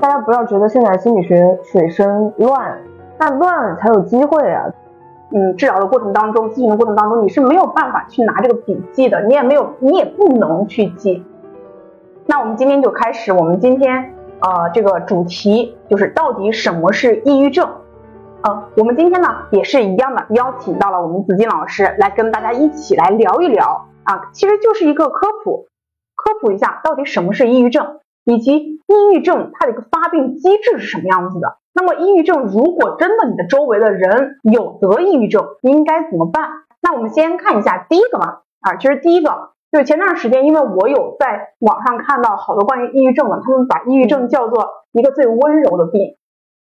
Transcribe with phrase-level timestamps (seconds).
[0.00, 2.78] 大家不要觉得现在心理学水深乱，
[3.18, 4.64] 但乱才有机会啊。
[5.32, 11.24] 嗯，治疗的过程当中，咨询的过程当中，你是没有办法去拿这个笔记的，你也没有，你也不能去记。
[12.26, 17.68] 那我们今天就开始，我们今天呃这个主题就是到底什么是抑郁症？
[18.42, 25.66] 呃，我们今天呢也是一样的，邀请到了我们子金老师来跟大家一起来聊一聊啊，其实就是一个科普，
[26.16, 31.58] 科普一下到底什么是抑郁症，以及抑郁症它的一个发病机制是什么样子的。
[31.72, 36.42] 那么抑郁症如果真的你的周围的人有得抑郁症，你应该怎么办？
[36.82, 38.42] 那我们先看一下第一个吧。
[38.60, 46.00] 啊，其实第一个就是前段时间，因为我有在网上看到好多关于抑郁症的，他们把抑郁症叫做一个最温柔的病。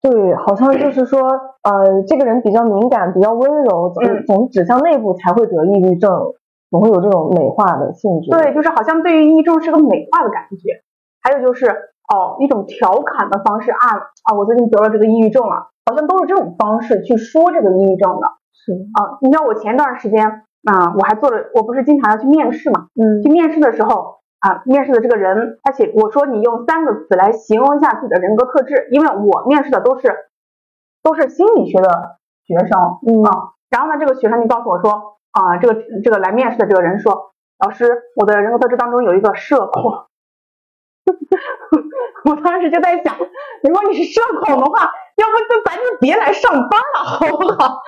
[0.02, 6.12] 对，好像就是说，呃，这个人比较敏感，比较温柔，总总指向内部才会得抑郁症，
[6.70, 8.32] 总会有这种美化的性质。
[8.32, 10.84] 对，就是好像对于抑郁症是个美化的感觉。
[11.26, 11.92] 还有就是。
[12.06, 14.38] 哦，一种调侃的方式啊啊！
[14.38, 18.28] 我最近得了这个抑郁症了，好像都是这种方式去说这个抑郁症的。
[18.54, 30.14] 是啊，你知道我前段时间啊，我还做了，我不是经常要去面试嘛，嗯，去面试的时候啊，面试的这个人他写我说你用三个词来形容一下自己的人格特质，因为我面试的都是
[31.02, 40.06] 都是心理学的学生，嗯啊，然后呢，这个学生就告诉我说啊，这个这个来面试的这个人说，老师，我的人格特质当中有一个社恐。
[42.26, 43.16] 我当时就在想，
[43.64, 47.82] 如果你是社恐的话，要不就咱就别来上班了，好不好？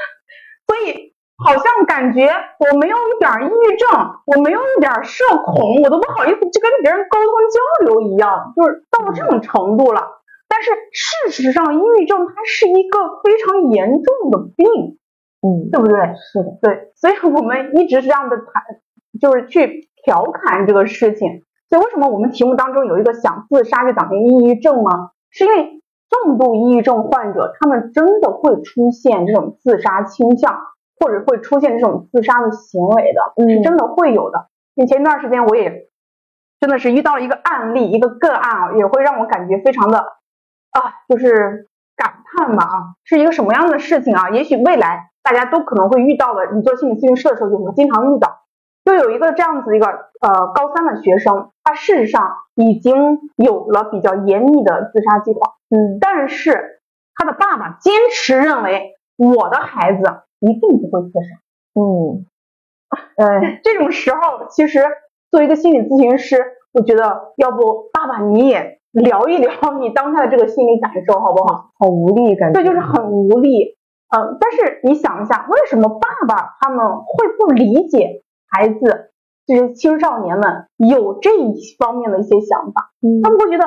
[0.67, 2.27] 所以好像感觉
[2.59, 3.89] 我没有一点抑郁症，
[4.25, 10.01] 我没有一点社恐，我都不好意思去跟别人沟通交流一样，就是到了这种程度了。
[10.49, 14.97] 但是事实上，抑郁症它是一个非常严重的病，
[15.41, 15.97] 嗯，对不对？
[16.15, 16.91] 是的，对。
[16.95, 18.63] 所以我们一直是这样的谈，
[19.19, 21.43] 就是去调侃这个事情。
[21.69, 25.11] 所以为什么我们题目当中有一个想自杀就等于抑郁症吗？
[25.29, 30.57] 是因为重度抑郁症患者他们真的会出现这种自杀倾向，
[30.99, 34.47] 或者会出现这种自杀的行为的，是真的会有的。
[34.75, 35.89] 你前一段时间我也
[36.61, 44.29] 真的是遇到了一个案例，一个个案啊，也会让我感觉非常的啊，就是感叹吧啊，是一个什么样的事情啊？
[44.29, 48.46] 也许未来大家都可能会遇到的，你做心理咨询师的时候就会经常遇到。
[48.87, 56.79] 就有一个这样子一个呃高三的学生，他事实上已经有了比较严密的自杀计划，嗯，但是
[57.13, 60.03] 他的爸爸坚持认为我的孩子
[60.39, 61.35] 一定不会自杀，
[61.75, 62.25] 嗯，
[63.17, 64.79] 呃， 这种时候其实
[65.31, 71.71] 作为一个心理咨询师，我觉得要不爸爸你也聊一聊你当下的这个心理感受好不好？
[71.77, 73.75] 好无力感，对，就是很无力，
[74.15, 78.23] 嗯，但是你想一下，为什么爸爸他们会不理解？
[78.49, 79.11] 孩子，
[79.45, 82.91] 这些青少年们有这一方面的一些想法，
[83.23, 83.65] 他们会觉得，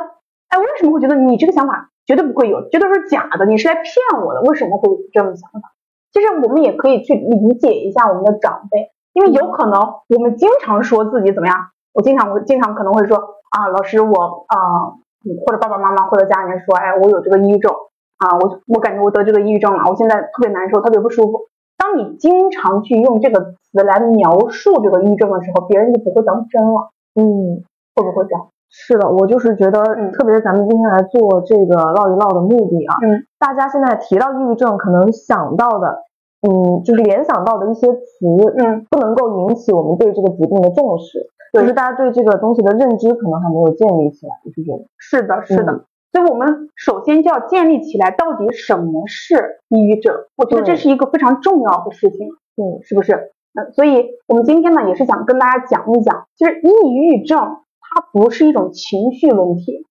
[0.48, 3.84] 哎，为什么会觉得你这个想法绝对不会有，绝对是假的，你是来骗
[4.24, 4.42] 我的？
[4.42, 5.72] 为什么会有这种想法？
[6.12, 11.56] 其实我们也可以去理解一下我们的长辈，因为有可能我们经常说自己怎么样，
[11.92, 14.98] 我经常我经常可能会说啊，老师我啊，
[15.46, 17.72] 或者爸爸妈妈或者家人说，哎，我有这个抑郁症
[18.18, 21.46] 啊，我我感觉我得这个抑郁症了，我现在特别难受，特别不舒服。
[21.80, 26.92] 当你经常去用这个词来描述这个抑郁症的时候，别人就不会当真了。
[27.16, 27.64] 嗯，
[27.96, 28.48] 会不会这样？
[28.68, 29.82] 是的，我就是觉得，
[30.12, 36.04] 特别是咱们今天来做这个唠一唠的目的啊，嗯，大家现在提到抑郁症，可能想到的，
[36.46, 38.26] 嗯，就是联想到的一些词，
[38.58, 44.84] 嗯，不能够引起我们对这个疾病的重视，就是大家对这个东西的认知可能还没有建立起来，我是觉得。
[44.98, 45.84] 是的，是的。
[46.12, 50.14] 所以我们首先就要建立起来，到底什么是抑郁症？
[50.36, 53.32] 我觉得这是一个非常重要的事情，嗯，是不是？
[53.54, 57.38] 嗯，所以我们今天呢，也是想跟大家讲一讲，其实抑郁症
[57.80, 59.86] 它不是一种情绪问题，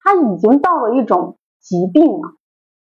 [0.00, 2.34] 它已经到了一种疾病了，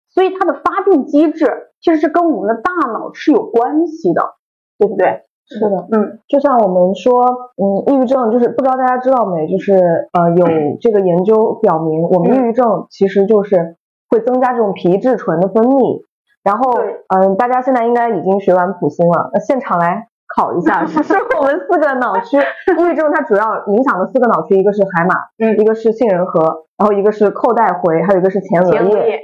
[0.10, 4.36] 所以它的发病机制其实是跟我们的大脑是有关系的，
[4.78, 5.24] 对不对？
[5.48, 7.24] 是的，嗯，就像我们说，
[7.62, 9.76] 嗯，抑郁症就是不知道大家知道没，就是
[10.12, 10.46] 呃有
[10.82, 13.78] 这个研究表明，我们抑郁症其实就是
[14.10, 16.02] 会增加这种皮质醇的分泌，
[16.44, 16.74] 然后
[17.10, 29.20] 嗯，大家现在应该已经学完普心了，那现场来考一下， 是我们四个脑区，抑郁症它主要影响的四个脑区，一个是海马，嗯，一个是杏仁核，然后一个是扣带回，还有一个是前额叶，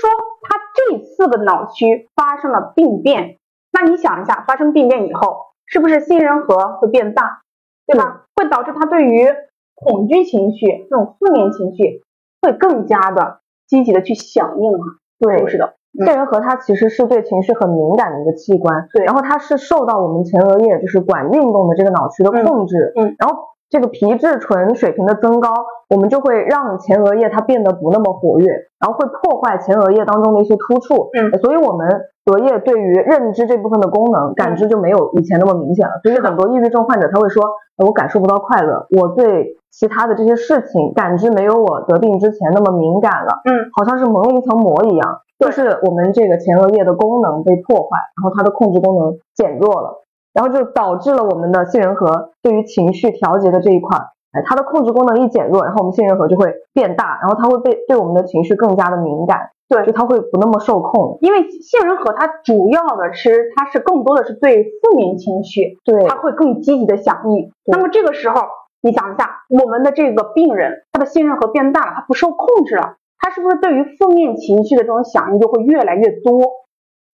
[0.00, 0.10] 说
[0.42, 3.36] 它这四个脑区发生了病变。
[3.74, 5.36] 那你想一下，发生病变以后，
[5.66, 7.42] 是不是杏仁核会变大，
[7.86, 8.22] 对吧？
[8.36, 9.28] 会导致他对于
[9.74, 12.02] 恐惧情绪、这种负面情绪
[12.40, 14.84] 会更加的积极的去响应啊？
[15.18, 15.74] 对，是的。
[15.96, 19.04] 杏仁核它其实是对情绪很敏感的一个器官，对。
[19.04, 23.14] 然后它是受到我们前额叶就是管运动的这个脑区的控制，嗯。
[23.18, 23.42] 然后
[23.74, 25.50] 这个皮质醇水平的增高，
[25.90, 28.46] 我们就会让前额叶它变得不那么活跃，
[28.78, 31.10] 然后会破坏前额叶当中的一些突触。
[31.18, 31.88] 嗯，所以我们
[32.26, 35.98] 额叶对于认知这部分的功能感知就没有以前那么明显了。
[36.04, 37.42] 所以很多抑郁症患者他会说，
[37.84, 43.40] 我感受不到快乐，我对其他的这些事情感知没有我得病之前那么敏感了。
[43.50, 50.03] 嗯，好像是蒙了一层膜一样，就是我们这个前额叶的功能被破坏，然后它的控制功能减弱了。
[50.34, 53.96] 然后就导致了我们的杏仁核对于情绪调节的这一块，
[54.32, 61.18] 哎，它的控制功能一减弱，然后我们杏仁核就会变大，然后它会被对我们的情绪更加的敏感，对，就它会不那么受控。
[61.20, 67.52] 因为杏仁核它主要的吃它是更多的是对负面情绪，对，它会更积极的响应。
[67.66, 68.42] 那么这个时候，
[68.82, 76.40] 你想一下，我们的这个病人，他的杏仁核变大了，他不受控制了，他是不是对于负面情绪的这种响应就会越来越多，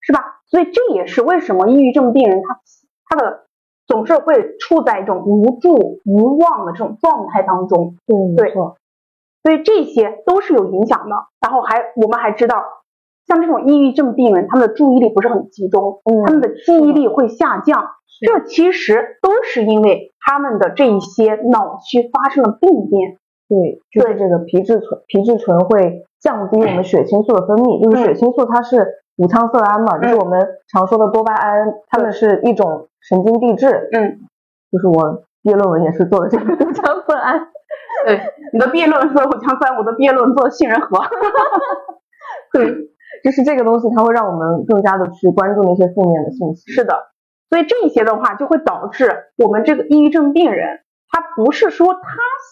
[0.01, 0.25] 是吧？
[0.47, 2.60] 所以这也是为什么抑郁症病人他。
[3.11, 3.41] 他的
[3.89, 11.17] 总是会处在一种无助、无望的这种状态当中，对，所以这些都是有影响的。
[11.41, 12.63] 然后还我们还知道，
[13.27, 17.85] 像这种抑郁症病人，他们的注意力不是很集中，嗯，他们的记忆力会下降，
[18.25, 23.19] 这其实都是因为他们的这一些脑区发生了病变。
[23.49, 29.00] 对，就是这个皮质醇，皮质醇会降低我们血清素的分泌，就是血清素它是。
[29.17, 33.89] 五羟色胺嘛，就是我们常说的多巴胺，它们是一种神经递质。
[33.93, 34.21] 嗯，
[34.73, 37.49] 就是我毕业论文也是做的这个五羟色胺。
[38.07, 38.21] 对，
[38.53, 40.99] 你的毕业论文做五羟色胺，我的毕业论文做杏仁核。
[42.53, 42.67] 对，
[43.23, 46.71] 就是这个东西，它会让我们更加的去关注那些负面的信息。
[46.73, 47.11] 是的，
[47.51, 50.81] 所以这些的话就会导致我们这个抑郁症病人，
[51.11, 52.01] 他不是说他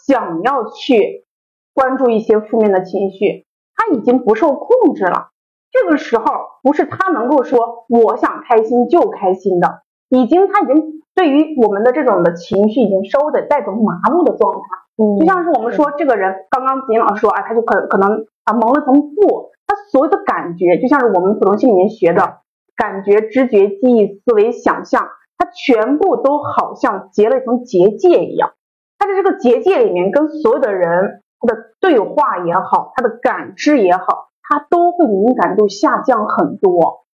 [0.06, 1.24] 想要去
[1.72, 5.30] 关注一些负面的情绪，他已经不受控制了。
[5.70, 6.24] 这个时候
[6.62, 22.38] 不是他能够说我想开心就开心的，已经他已经对于我们的这种的情绪已经稍微的带种麻木的状态，嗯，就像是我们说这个人刚刚金老师说啊，他就可可能啊蒙了层布，他所有的感觉就像是我们普通心里面学的
[22.76, 28.52] 感觉、知觉、记忆、思维、想象，他全部都好像结了一层结界一样，
[28.98, 34.27] 他在这个结界里面跟所有的人他的对话也好，他的感知也好。
[34.48, 37.04] 他都会敏感度下降很多，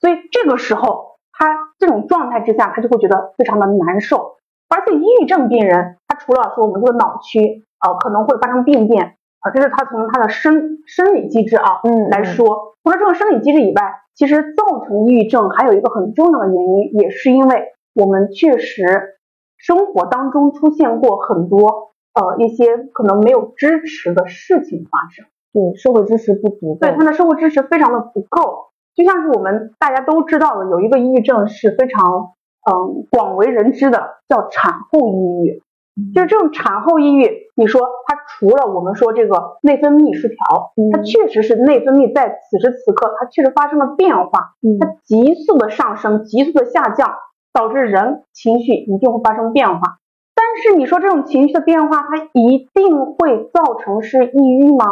[0.00, 4.36] 所以这个时候他这种状态之下，他就会觉得非常的难受。
[4.68, 13.82] 而且抑郁症病人，他除了说我们这个脑区呃可能会发生病变啊，这是他从他的生生理机制啊嗯来说，除了这种生理机制以外，
[14.14, 19.18] 其实造成抑郁症还有一个很重要的原因，也是因为我们确实
[19.58, 25.26] 生活当中出现过很多呃一些可能没有支持的事情发生。
[25.52, 32.32] 对社会支持不足，对他的社会支持非常的不够，就像是我们大家都知道的，有一个抑郁症是非常
[32.70, 35.62] 嗯广为人知的，叫产后抑郁。
[36.14, 47.12] 就是这种产后抑郁，你说它除了我们说这个内分泌失调，它确实是内分泌在此时此刻它确实发生了变化，它急速的上升，急速的下降，
[47.52, 49.98] 导致人情绪一定会发生变化。
[50.34, 54.86] 但是你说这种情绪的变化，它一定会造成是抑郁吗？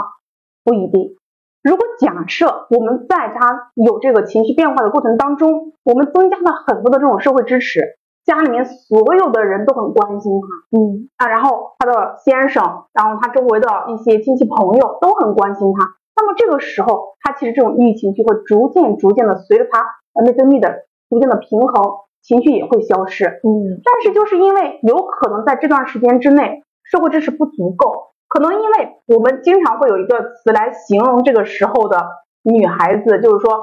[0.69, 1.17] 不一定。
[1.63, 7.81] 如果假设我们在他有这个情绪变化的过程当中，我们增加了很多的这种社会支持，
[8.27, 19.85] 家里面所有的人都很关心他，嗯啊，然后他的先生，然后他周围的一些亲戚朋友都很关心他，那么这个时候，他其实这种抑郁情绪会逐渐逐渐的随着他
[20.23, 21.83] 内分泌的逐渐的平衡，
[22.23, 28.08] 情绪也会消失，嗯，但是就是因为有可能在这段时间之内，社会支持不足够。
[28.29, 32.07] 可能因为我们经常会有一个词来形容这个时候的
[32.43, 33.55] 女孩子，就是说，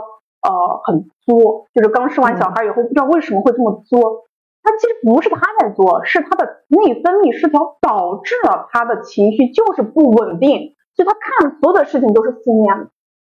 [0.41, 4.23] 呃，很作，就是刚生完小孩以后不知道为什么会这么作。
[4.63, 12.89] 她其实不是她在作，是她的内分泌失调导致了她的情绪就是不稳定，所以她看所有的事情都是负面的，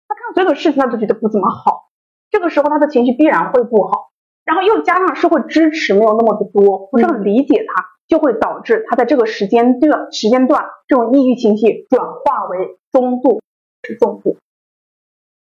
[0.09, 1.91] 她看所有的事情她都觉得不怎么好。
[2.31, 4.09] 这个时候她的情绪必然会不好，
[4.47, 7.85] 然后又加上社会支持没有那么的多，不是很理解她。
[8.09, 13.41] 就会导致他在这个时间段时间段，这种抑郁情绪转化为中度
[13.87, 14.37] 是重度。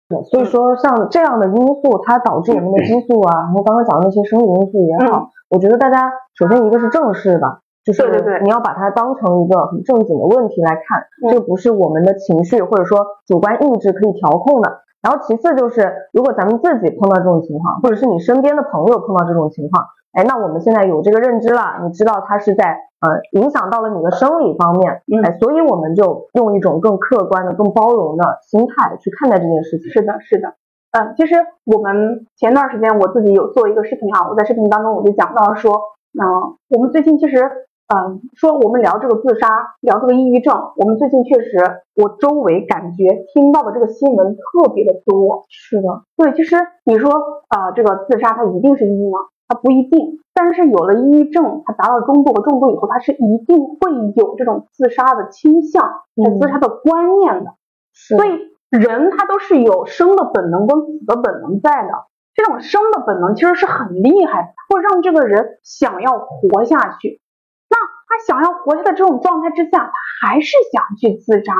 [0.09, 14.81] 对，所以说像这样的因素，它导致我们的激素啊，然后刚刚讲的那些生理因素也好，我觉得大家首先一个是正视吧，就是你要把它当成一个很正经的问题来看，这不是我们的情绪或者说主观意志可以调控的。
[15.01, 19.85] 然后其次就是，如果咱们自己碰到这种情况，或者是你身边的朋友碰到这种情况。
[20.15, 29.91] 哎，那我们现在有这个认知了，你知道它是在呃影响到了你的生理方面，哎，所以我们就用一种更客观的、更包容的心态去看待这件事情。
[29.91, 30.55] 是的，是的，
[30.97, 35.73] 嗯，其实我们前段时间我自己有做一个视频啊，我在视频当中我就讲到说，
[36.17, 37.51] 嗯，我们最近其实
[37.93, 41.59] 嗯，说我们聊这个自杀，聊这个抑郁症，我们最近确实，
[41.95, 43.03] 我周围感觉
[43.33, 45.43] 听到的这个新闻特别的多。
[45.49, 46.55] 是的，对，其实
[46.85, 47.11] 你说
[47.49, 49.19] 啊，这个自杀它一定是抑郁吗？
[49.47, 50.19] 它不一定。
[50.33, 57.55] 但是有了抑郁症，他达到中度和重度以后，他是一定会有这种自杀的倾向，有自杀的观念的。
[57.93, 58.29] 所以
[58.69, 61.89] 人他都是有生的本能跟死的本能在的。
[62.33, 67.21] 这种生的本能其实是很厉害的，会让这个人想要活下去。
[67.69, 67.77] 那
[68.09, 71.53] 他想要活下的这种状态之下，他还是想去自杀，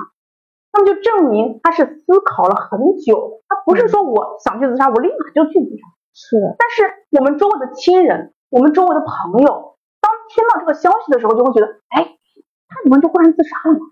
[0.73, 5.87] 那么就证明他是思考了很久，他不是说我想去自杀，我立马就去自杀。
[6.15, 6.55] 是的。
[6.57, 6.87] 但是
[7.19, 12.15] 我们周围的亲人，我们周围的朋友，当听到这个消息的时候，就会觉得，哎，
[12.71, 13.83] 他怎么就忽然自杀了呢？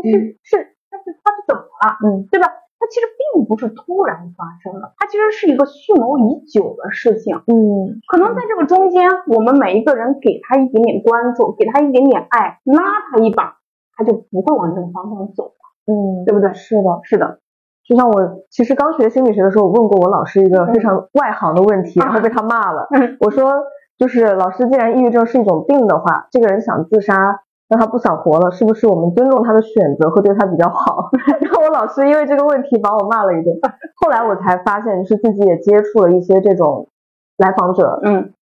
[0.00, 1.98] 是是，但是他是怎么了？
[2.06, 2.46] 嗯，对吧？
[2.78, 7.34] 他其实并不是突然发生的，他其实是一个蓄谋已久的事情。
[7.48, 13.58] 嗯，可能在这个中间，我们每一个人给他一点点关注，给他一点点爱，拉他一把，
[13.96, 15.92] 他就不会往这个方向走了。
[15.92, 16.54] 嗯，对不对？
[16.54, 17.40] 是的，是的。
[17.88, 22.86] 就像我其实刚学心理学的时候，我问过我老师一个非常外行的问题，然后被他骂了。
[23.20, 23.50] 我说，
[23.96, 27.40] 就是老师，既然抑郁症是一种病的话，这个人想自杀。
[27.70, 31.10] 那他不想活了，是不是我们尊重他的选择会对他比较好？
[31.40, 33.54] 然后我老师因为这个问题把我骂了一顿。
[34.00, 36.88] 后来我才发现，是自己也接触了一些这种
[37.36, 38.32] 来访者，嗯，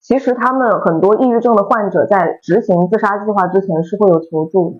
[0.00, 4.76] 其实他们很多抑郁症的患者在执行自杀计划之前是会有求助的，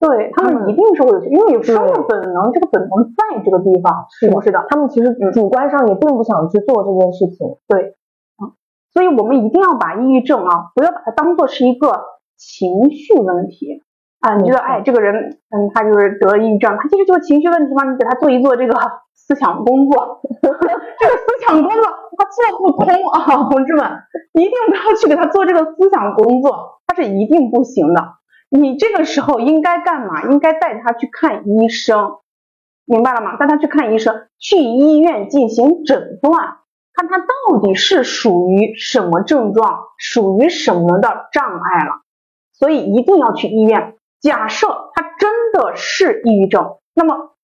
[0.00, 4.64] 对他们一定是会有，因为有生物本能，这个本能在这个地方，是不是的？
[4.68, 7.96] 他们其实主观上也并不想去做这件事情，对，
[8.42, 8.52] 嗯，
[8.92, 12.18] 所以我们一定要把抑郁症啊，不要把它当做是一个。
[12.40, 13.82] 情绪问题。
[14.20, 17.82] 啊，你觉得哎，这个人，嗯，他就是得了抑郁症，他其实就是情绪问题嘛。
[17.82, 18.74] 你给他做一做这个
[19.12, 21.82] 思想工作， 这个思想工作
[22.16, 23.90] 他做不通啊，同志们，
[24.34, 28.17] 一定不要去给他做这个思想工作，他是一定不行的。
[28.50, 30.22] 你这个时候应该干嘛？
[30.30, 32.18] 应该带他去看医生，
[32.84, 33.36] 明白了吗？
[33.36, 36.58] 带他去看医生，去医院进行诊断，
[36.94, 42.02] 看他到底是属于什么症状，属于什么的障碍了。
[42.52, 43.94] 所以一定要去医院。
[44.20, 47.36] 假设他真的是抑郁症，那么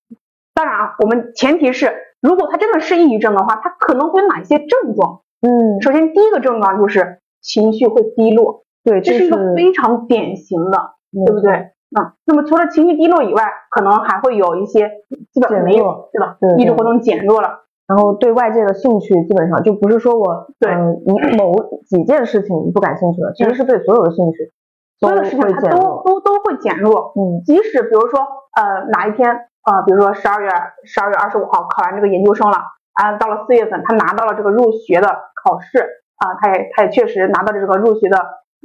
[0.53, 5.21] 当然啊，我们前提是，如果他真的是抑郁症的话，他可能会有哪些症状？
[5.41, 11.53] 嗯，首先第一个症状就是情绪会低落，对，这是一个非常典型的，对不对？
[11.95, 14.89] 嗯，那么除了情绪低落以外，可能还会有一些
[15.31, 16.35] 基本没有，对吧？
[16.41, 21.53] 对，意志活动减弱了，然后对外界的兴趣基本上就不是说我对你某
[21.85, 24.51] 几件事情不感兴趣了，其实是对所有的兴趣。
[24.97, 28.19] 所有的事情它都都都会减弱，嗯，即使比如说
[28.55, 30.49] 呃哪一天呃比如说十二月
[30.85, 32.57] 十二月二十五号考完这个研究生了
[32.93, 35.07] 啊，到了四月份他拿到了这个入学的
[35.43, 35.79] 考试
[36.17, 38.17] 啊，他也他也确实拿到了这个入学的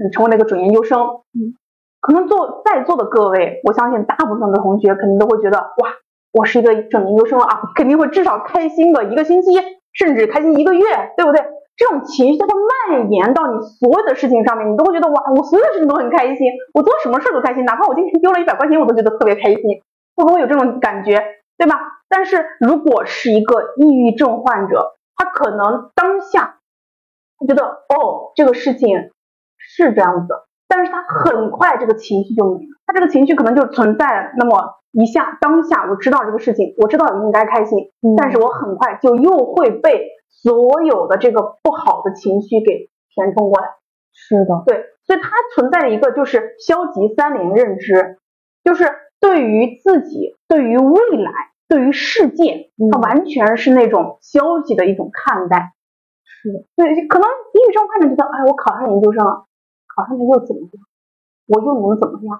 [0.02, 1.00] 嗯成为了一个准研究生，
[1.34, 1.58] 嗯，
[2.00, 5.90] 可能做在座的各位，我相信大部分的同学肯定都会觉得哇，
[6.32, 9.52] 我是一个准研究生了啊，肯定会至少开心个一个星期，
[9.92, 10.84] 甚至开心一个月，
[11.16, 11.40] 对不对？
[11.76, 12.52] 这种情绪它会
[12.92, 19.62] 蔓延到你所有的事情上面，你都会觉得哇，我所有的事情都很开心，我做什么事都开心，哪怕我今天丢了一百块钱，我都觉得特别开心，
[20.14, 21.22] 会不会有这种感觉，
[21.56, 21.80] 对吧？
[22.08, 26.58] 但是如果是一个抑郁症患者，他可能当下
[27.38, 29.10] 他觉得哦，这个事情
[29.56, 30.34] 是这样子，
[30.70, 40.06] 但是他很快这个情绪就没了，他这个情绪可能就存在那么一下，当下我知道这个事情，我知道你应该开心，但是我很快就又会被。
[40.42, 43.66] 所有的这个不好的情绪给填充过来，
[44.14, 48.16] 是的，对，所以它存在一个就是消极三连认知，
[48.64, 48.88] 就是
[49.20, 51.30] 对于自己、对于未来、
[51.68, 55.74] 对于世界，它完全是那种消极的一种看待。
[56.24, 59.44] 是的，对，可能抑郁症患者觉得，哎，我考上研究生了，
[60.00, 60.70] 考上了又怎么样？
[61.48, 62.36] 我又能怎么样？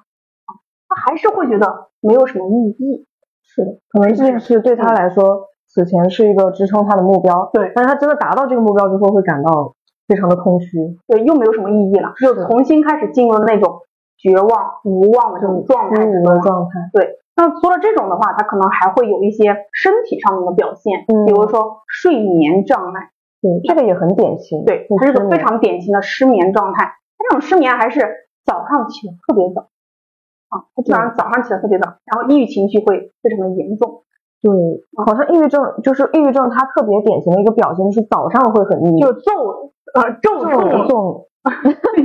[0.47, 0.50] 啊，
[0.88, 3.07] 他还是会觉得没有什么意义。
[3.43, 5.49] 是的，可能这件事对他来说。
[5.73, 9.76] 此前是一个支撑他的目标，对，但是他真的达到这个目标之后，会感到
[10.09, 13.79] 非常的空虚，对，又没有什么意义了，就重新开始进入了那种
[14.19, 14.49] 绝望、
[14.83, 16.90] 无望的这种状态的状态。
[16.93, 26.95] 对，那除了这种的话，他可能还会有一些身体上面的表现，嗯，比如说睡眠障碍，对，这个也很典型，对，它是个非常典型的失眠状态。
[27.21, 28.00] 他这种失眠还是
[28.47, 29.69] 早上起的特别早，
[30.49, 34.05] 啊，他基本上早上起的特别早，然后抑郁情绪会非常的严重。
[34.41, 34.50] 对，
[35.05, 41.27] 好像抑郁症就是抑郁症，它特别典型的一个表现就是早上会很抑郁，就昼呃昼重重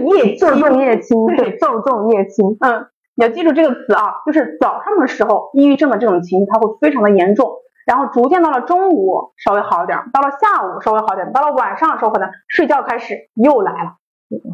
[0.05, 2.57] 夜昼重夜轻，对昼重夜轻。
[2.59, 7.49] 嗯，你要记住这个词啊，就是早上的时候，抑郁症的这种情绪它会非常的严重，
[7.85, 13.95] 然后逐渐到了中午稍微好一点，到了下午稍微好点，到了晚上的时候可能，睡觉开始又来了，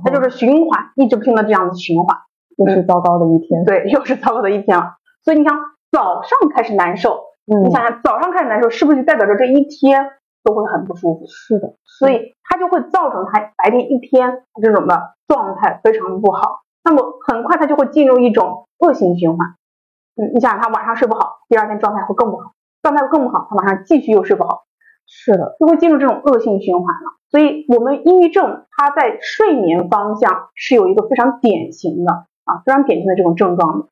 [0.03, 2.17] 它就是循环，一直不停的这样子循环。
[2.57, 3.65] 又是糟糕的一天。
[3.65, 4.95] 对，又是糟糕的一天了。
[5.23, 5.57] 所以你想，
[5.91, 10.11] 早上开始难受，嗯，你想想早上开始难受，是不是就代表着这一天
[10.43, 11.25] 都会很不舒服？
[11.27, 16.61] 是的，所以它就会造成他白天一天这种的状态非常的不好。
[16.83, 19.47] 那么很快他就会进入一种恶性循环。
[20.17, 22.51] 嗯，你想想他晚上睡不好，第二天状态会更不好，
[22.81, 24.63] 状态会更不好，他晚上继续又睡不好，
[25.07, 27.20] 是的，就会进入这种恶性循环了。
[27.31, 32.11] 所以，我们抑郁症它在睡眠方向是有一个非常典型的
[32.43, 33.85] 啊，非常典型的这种症状的。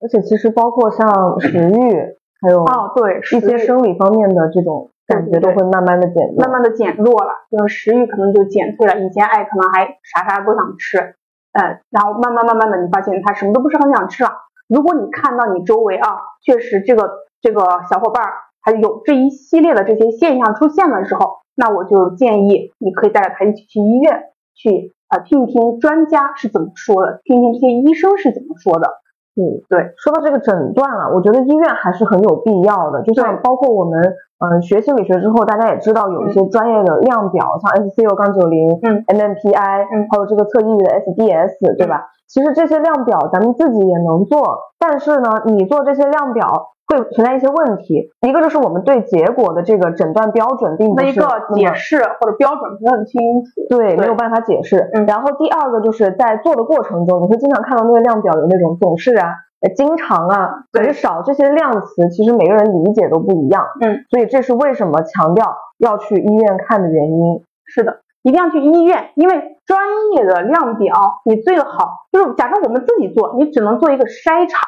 [0.00, 8.98] 而且其实包括像食欲，还有哦对，一些生理方面的这种感觉都会慢慢的减弱，慢慢的减弱了，就是食欲可能就减退了。
[9.00, 11.16] 以前哎，可能还啥啥都想吃，
[11.52, 14.30] 呃，然后慢慢慢慢的，你发现他什么都不是很想吃了。
[14.68, 16.06] 如果你看到你周围啊，
[16.42, 17.10] 确实这个
[17.42, 28.88] 这个小伙伴儿还有这一系列的这些现象出现的时候，那我就建议你可以带着他一起去医院去啊听一听专家是怎么说的，听一听这些医生是怎么说的。
[29.36, 33.02] 嗯，对，说到这个诊断啊，我觉得医院还是很有必要的。
[33.02, 34.02] 就像包括我们
[34.40, 42.08] 嗯学心理学之后，大家也知道有一些专业的量表，像 S C U 杠九零，嗯，MMPI，嗯，还有这个测抑郁的 SDS，对吧？
[42.26, 48.10] 其实这些量表咱们自己也能做，但是呢，你做这些量表会存在一些问题。
[48.26, 54.90] 一个就是我们对结果的这个诊断标准并不是一个解释或者标准不是很清楚，对，没有办法解释。
[54.92, 59.28] 嗯，然后第二个就是在做的过程中，你会经常看到那个量表有那种总是啊、
[59.76, 63.64] 经常啊、很少这些量词，其实每个人理解都不一样。
[63.80, 67.42] 嗯，所以这是为什么强调要去医院看的原因。
[67.64, 68.00] 是的。
[68.22, 69.80] 一定要去医院，因为专
[70.14, 70.92] 业的量表，
[71.24, 74.58] 你最好就是假设我们自己做，你只能做一个筛查，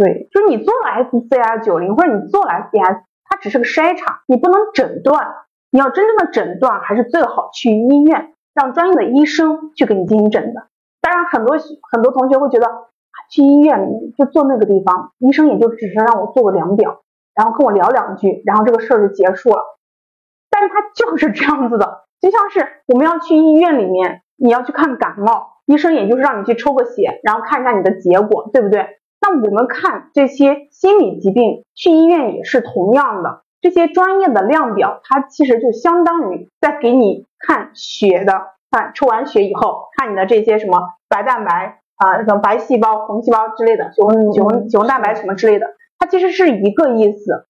[0.00, 5.34] 对，就是你做了 SCR 九零或者你做了 SDS，它只是个筛查，你不能诊断。
[5.70, 10.68] 你要真正的诊断，还是最好去医院，让专业的医生去给你进行诊断。
[11.02, 11.58] 当然，很多
[11.92, 12.66] 很多同学会觉得，
[13.30, 13.78] 去医院
[14.16, 17.02] 就坐那个地方，医生也就只是让我做个量表，
[17.34, 19.62] 然后跟我聊两句，然后这个事儿就结束了。
[20.48, 22.04] 但是它就是这样子的。
[22.22, 28.99] 就像是我们要去医院里面，你要去看感冒，医生也就是让你去抽个血，然后看一下你的结果，对不对？
[29.20, 33.42] 那我们看这些心理疾病，去医院也是同样的。
[33.60, 45.66] 这些专业的量表，它其实就相当于在给你看血的，看抽完血以后，看你的这些什么白蛋白啊，什么白细胞、红细胞之类的，血红血红血红蛋白什么之类的，
[45.98, 47.46] 它其实是一个意思。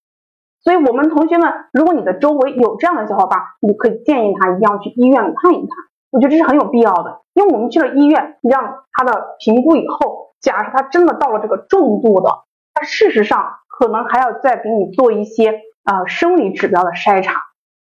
[0.63, 5.69] 所以，我们同学们，如果你的周围有这样的小伙伴，你可以建议他一定要去医院看一看。
[6.11, 12.31] 我觉得这是很有必要的，因为我们去了医院，让他的评估以后，假设他真的到了这个重度的，
[12.75, 15.51] 他事实上可能还要再给你做一些
[15.85, 17.35] 呃生理指标的筛查。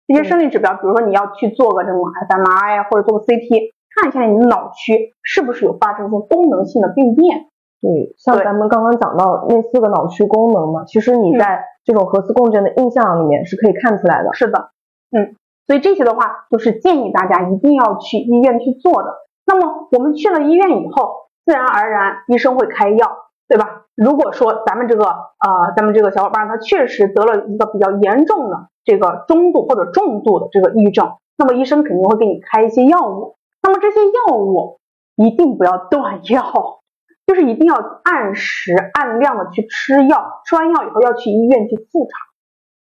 [0.07, 7.47] 这些生理指标，比如说你要去做个这种 fMRI 或者做个 CT，看一下你的脑区是不是有发生一些功能性的病变。
[7.81, 14.33] 对，像咱们刚刚讲到那四个脑区功能嘛，其实你在这种核磁共振的印象里面是可以看出来的。
[14.33, 14.71] 是的，
[15.13, 19.15] 嗯，所以这些的话就是建议大家一定要去医院去做的。
[19.47, 23.11] 那么我们去了医院以后，自然而然医生会开药，
[23.49, 23.87] 对吧？
[23.95, 33.39] 如果说咱们这个呃，咱们这个小伙伴他确实得了一个比较严重的这个中度或者重度的这个抑郁症，那么医生肯定会给你开一些药物。
[33.63, 34.79] 那么这些药物
[35.17, 36.75] 一定不要断药。
[37.27, 42.19] 就是一定要按时按量的去吃药，吃完药以后要去医院去复查。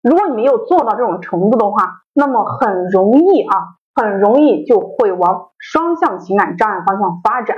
[0.02, 7.58] 如果你没有做到这种程度的话，那么很容易啊，很容易就会往双向情感障碍方向发展。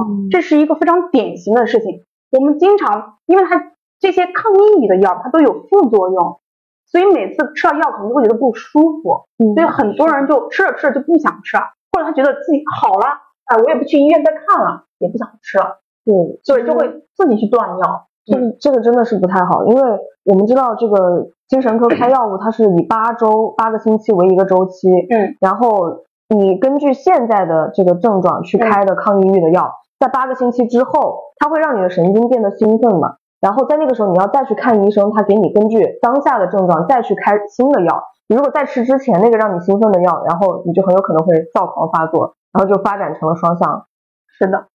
[0.00, 2.04] 嗯，这是一个非常典型的事情。
[2.30, 6.40] 我们经常，因为它这些抗抑郁的药它都有副作用，
[6.86, 13.06] 所以每次吃了药可能会觉得不舒服，所以很多人就吃着吃着就不想吃了，或者他觉得自己好了，
[13.46, 15.80] 哎，我也不去医院再看了，也不想吃了。
[16.04, 18.38] 对，所以就会自己去断药，这。
[18.38, 19.82] 个这个真的是不太好，因为
[20.24, 43.86] 我们知道这个精神科开药物，它是以八周八个星期为一个周期，嗯，然后你根据现在的这个症状去开的抗抑郁的药，在八个星期之后，它会让你的神经变得兴奋嘛，然后在那个时候你要再去看医生，他给你根据当下的症状再去开新的药，你如果再吃之前那个让你兴奋的药，然后你就很有可能会躁狂发作，然后就发展成了双向，
[44.28, 44.66] 是的。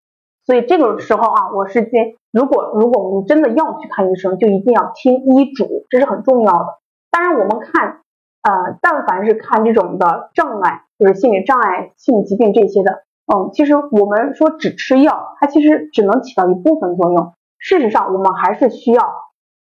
[0.43, 6.79] 所以这个时候啊，我是建，如果如果我们真的要去看医生，就一定要听医嘱，这是很重要的。
[7.12, 8.01] 当然，我们看，
[8.41, 13.03] 呃，但凡是看这种的障碍，就是心理障碍、心理疾病这些的，
[13.34, 17.34] 嗯，其实我们说只吃药，它其实只能起到一部分作用。
[17.58, 19.02] 事实上，我们还是需要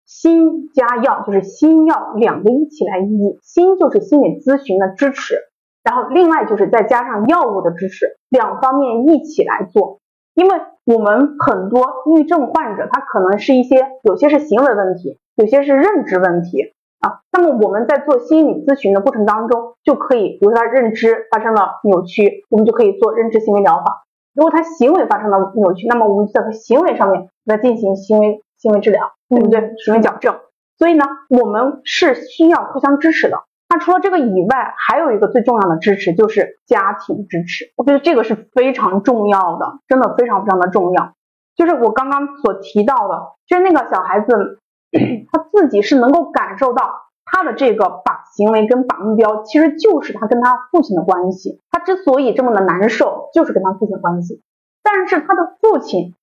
[0.05, 3.39] 心加药，就是心药两个一起来医。
[3.43, 5.37] 心就是心理咨询的支持，
[5.83, 10.01] 然后另外就是再加上药物的支持，两方面一起来做。
[10.35, 16.75] 因为我们很多抑郁症患者，他可能是一些有些是行为问题，有些是认知问题
[17.07, 17.21] 啊。
[17.33, 29.73] 那么我们在做心理咨询的过程当中，就可以，比如说他认知发生了扭曲，我们就可以做认知行为疗法；如果他行为发生了扭曲，那么我们在他行为上面来进行行为行为治疗，对不对？
[29.85, 30.35] 行为矫正。
[30.79, 33.39] 所以呢，我们是需要互相支持的。
[33.69, 37.73] 那除了这个以外，还有一个最重要的支持就是家庭支持。
[37.77, 41.15] 我觉得这个是非常重要的，真的非常非常的重要。
[41.57, 44.61] 就是我刚刚所提到的，就是那个小孩子
[45.33, 46.93] 他自己是能够感受到
[47.25, 51.61] 他的这个把行为跟把目标，其实就是他跟他父亲的关系。
[51.71, 54.43] 他之所以这么的难受，就是跟他父亲关系。
[54.83, 56.15] 但是他的父亲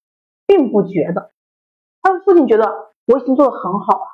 [0.46, 1.32] 并不觉得，
[2.02, 2.72] 他的父亲觉得
[3.06, 4.08] 我已经做的很好了，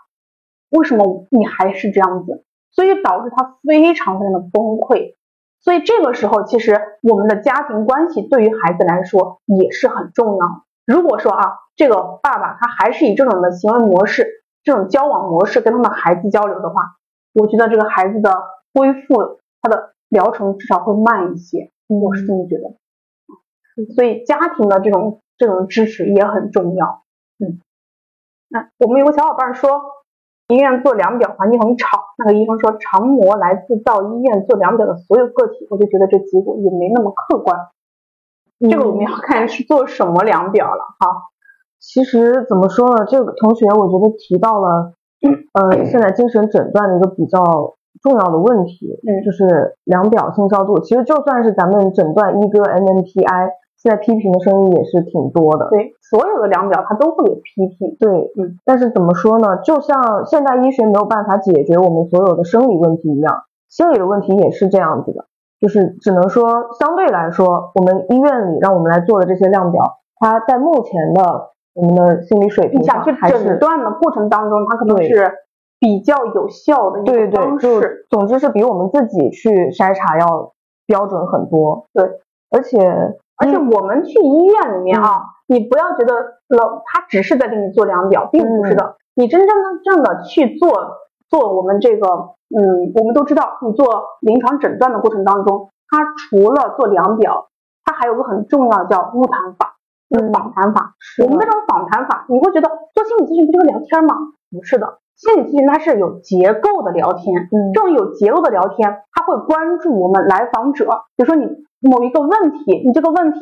[0.69, 2.45] 为什么你还是这样子？
[2.71, 5.15] 所以导致他非常非常的崩溃，
[5.59, 10.65] 所以这个时候其实我们的家庭关系对于孩子来说也是很重要。
[10.85, 16.75] 如果说啊，这个爸爸他还是以这种的行为模式、这种交往模式跟他们孩子交流的话，
[17.33, 18.31] 我觉得这个孩子的
[18.73, 23.93] 恢复他的疗程至少会慢一些，我是这么觉得。
[23.95, 27.03] 所以家庭的这种这种支持也很重要。
[27.39, 27.59] 嗯，
[28.49, 29.81] 那我们有个小伙伴说。
[30.51, 37.55] 医院做量表环境很吵，那个医生说肠膜来自到医院做量表的所有个体，我就觉得这结果也没那么客观。
[38.67, 41.29] 这个我们要看是做什么量表了哈。
[41.79, 44.93] 其实怎么说呢，这个同学我觉得提到了，
[45.53, 47.39] 呃，现在精神诊断的一个比较
[48.01, 50.79] 重要的问题，嗯，就是量表信效度。
[50.79, 53.49] 其实就算是咱们诊断一哥 MMPI。
[53.81, 59.55] 现在批评的声音也是挺多的，对所有的量表它都会有批评，对，嗯，但是怎么说呢？
[59.63, 65.27] 就像现代医学没有办法解决我们所有的生理问题一样，心理的问题也是这样子的，
[65.61, 69.81] 就是只能说相对来说，我们医院里让我们来做的这些量表，
[70.19, 75.31] 它在目前的我们的心理水平上，去诊断的过程当中，它可能是
[75.79, 80.53] 比较有效的一个方式，总之是比我们自己去筛查要
[80.85, 82.03] 标准很多，对，
[82.51, 83.17] 而且。
[83.41, 86.13] 而且我们去医院里面啊，你不要觉得
[86.49, 88.97] 老他只是在给你做量表，并不是的。
[89.15, 89.47] 你真真
[89.81, 90.69] 正的去做
[91.29, 92.05] 做我们这个，
[92.49, 93.87] 嗯，我们都知道，你做
[94.19, 97.47] 临床诊断的过程当中，它除了做量表，
[97.85, 99.77] 它还有个很重要叫物谈法，
[100.09, 100.95] 嗯，访谈法。
[101.23, 104.15] 我们的这种访谈法，你会觉得做心理咨询不就是聊天吗？
[104.51, 111.47] 不是的，心理咨询它是有结构的聊天，嗯，这种有结构的聊天，它会关注我们来访者，比如说你。
[111.81, 113.39] 某一个问题，你这个问题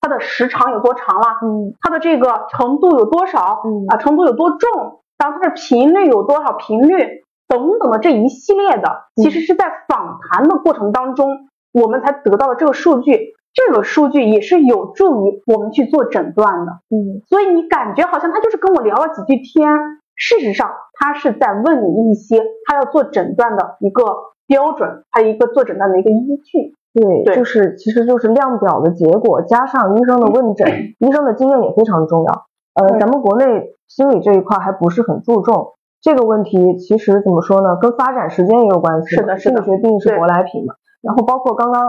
[0.00, 1.26] 它的时长有多长了？
[1.42, 3.60] 嗯，它的这个程度有多少？
[3.64, 5.00] 嗯啊，程度有多重？
[5.18, 7.24] 然后它的频率有多少频率？
[7.48, 13.34] 等等的这一系列的，其实是在访谈的过程当中，我们才得到的这个数据。
[13.54, 16.72] 这个数据也是有助于我们去做诊断的。
[16.88, 19.70] 嗯，所以你感觉好像他就是跟我聊了几句天，
[20.16, 24.04] 事实上他是在问你一些他要做诊断的一个
[24.46, 26.74] 标准，还有一个做诊断的一个依据。
[26.94, 30.68] 对，就是其实就是量表的结果加上医生的问诊，
[31.00, 32.46] 医生的经验也非常重要。
[32.74, 36.76] 呃，咱们国内心理这一块还不是很注重这个问题。
[36.78, 39.16] 其实怎么说呢，跟发展时间也有关系。
[39.16, 40.74] 是的，心理学毕竟是舶来品嘛。
[41.00, 41.82] 然后包括刚刚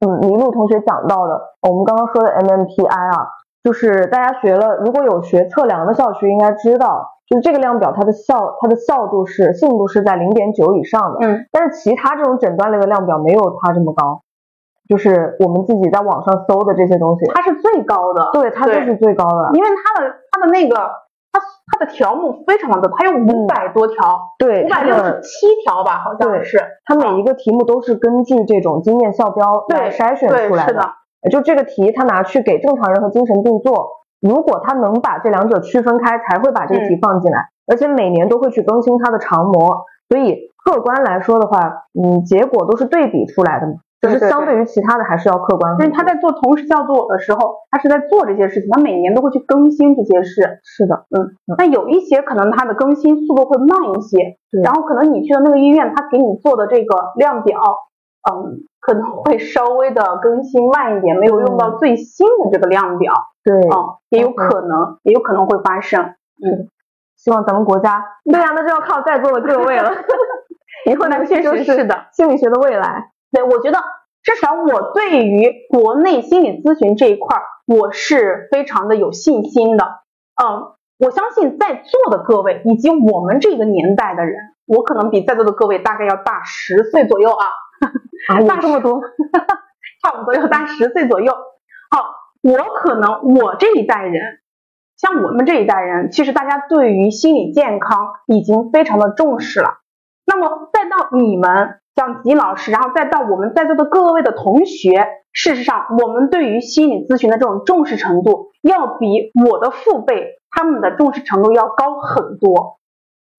[0.00, 3.28] 嗯麋鹿同学讲到的，我们刚刚说的 MMPI 啊，
[3.62, 11.26] 就是大家学了，如果有学测量的校区应该知道，就是这个量表它的效它的效度是信度是在零点九以上的。
[11.26, 11.46] 嗯。
[11.50, 14.20] 但是其他这种诊断类的量表没有它这么高。
[14.88, 20.76] 就是我们自己在网上搜的这些东西，它是最高的，对，它就是最高的，因为它的它的那个
[21.32, 30.92] 它它的条目非常的多，它有五百多条，对，五百六十七条吧，好像是，它每一个题目都是根据这种经验校标来筛选出来的，
[31.30, 33.88] 就这个题他拿去给正常人和精神病做，
[34.20, 41.58] 如果他能把这两者区分开，才会把这个题放进来，而且每年都会去更新它的常模，所以客观来说的话，
[42.00, 43.74] 嗯，结果都是对比出来的嘛。
[44.00, 45.76] 就是相对于其他的还是要客观。
[45.78, 50.60] 但是他在做同时校做的时候，他是在做这些事情，他每年都会去更新这些事。
[50.62, 51.34] 是的，嗯。
[51.58, 57.58] 那有一些可能他的更新速度会慢一些，然后可能你去的那个医院，他给你做的这个量表，
[58.30, 63.12] 嗯，可能会稍微的更新慢一点，没有用到最新的这个量表。
[63.42, 66.02] 对，嗯，也有可能，也有可能会发生。
[66.02, 66.68] 嗯，
[67.16, 68.04] 希望咱们国家。
[68.24, 69.90] 对呀，那就要靠在座的各位了。
[70.90, 73.10] 以后那确实是的，心理学的未来。
[73.32, 73.78] 对，我觉得
[74.22, 79.84] 至少我对于国内心理咨询这一块儿，我是非常的有信心的。
[80.42, 84.36] 嗯，我相信在座的各位以及我们这个年代的人，
[84.66, 87.46] 我可能比在座的各位大概要大十岁左右啊，
[88.48, 89.00] 大这么多，
[90.02, 91.32] 差不多要大十岁左右。
[91.90, 94.40] 好，我可能我这一代人，
[94.96, 99.78] 像我们这一代人，其实大家对于心理健康已经非常的重视了。
[100.26, 104.90] 那么再到你们，像吉老师，然后再到我们在座的各位的同学，
[105.32, 112.78] 事实上，我们对于心理咨询的这种重视程度，要比我的父辈他们的重视程度要高很多。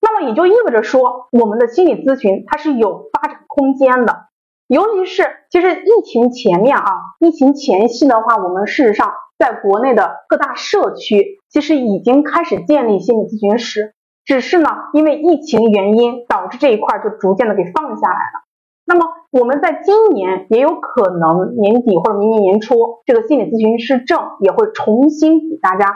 [0.00, 4.26] 那么也就意味着说，我们的心理咨询它是有发展空间的。
[4.66, 6.84] 尤其是其实疫情前面啊，
[7.20, 13.94] 疫情前夕的话，我们事实上在国内的各大社区其实已经开始建立心理咨询师，
[14.24, 18.47] 只是呢，因为疫情原因导致这一块就逐渐的给放下来了。
[18.88, 25.94] 那么我们在今年也有可能年底或者明年年初，这个心理咨询师证也会重新给大家，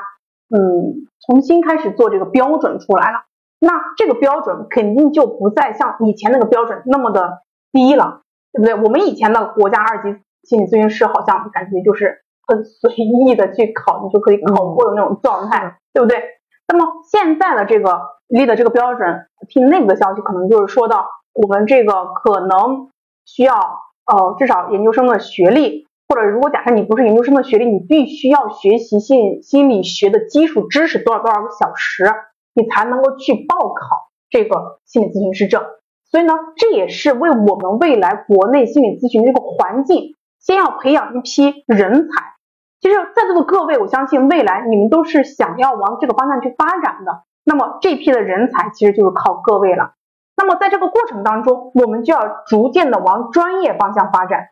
[0.54, 3.24] 嗯，重新开始做这个标准出来了。
[3.58, 8.20] 那这个标准肯定就不再像以前那个标准那么的低了，
[8.52, 8.74] 对不对？
[8.74, 16.22] 我们以前的国家二级心理咨询师好像感觉就是很随意的去考，你就可以考过的那种状态，对不对？
[16.68, 22.90] 那么现在的这个立的这个标准，听内部的消息，可能就是说到我们这个可能
[23.24, 32.12] 需要呃至少研究生的学历，或者如果假设你不是研究生的学历，你必须要学习心心理学的基础知识多少多少个小时。
[32.54, 35.62] 你才能够去报考这个心理咨询师证，
[36.04, 42.34] 所以呢，这也是为我们未来国内心理咨询这个环境，先要培养一批人才。
[42.78, 47.22] 其实，在座的各位，我相信未来你们都是想要往这个方向去发展的。
[47.42, 49.94] 那么，这批的人才其实就是靠各位了。
[50.36, 54.48] 那么，在这个过程当中，我们就要逐渐的往专业方向发展。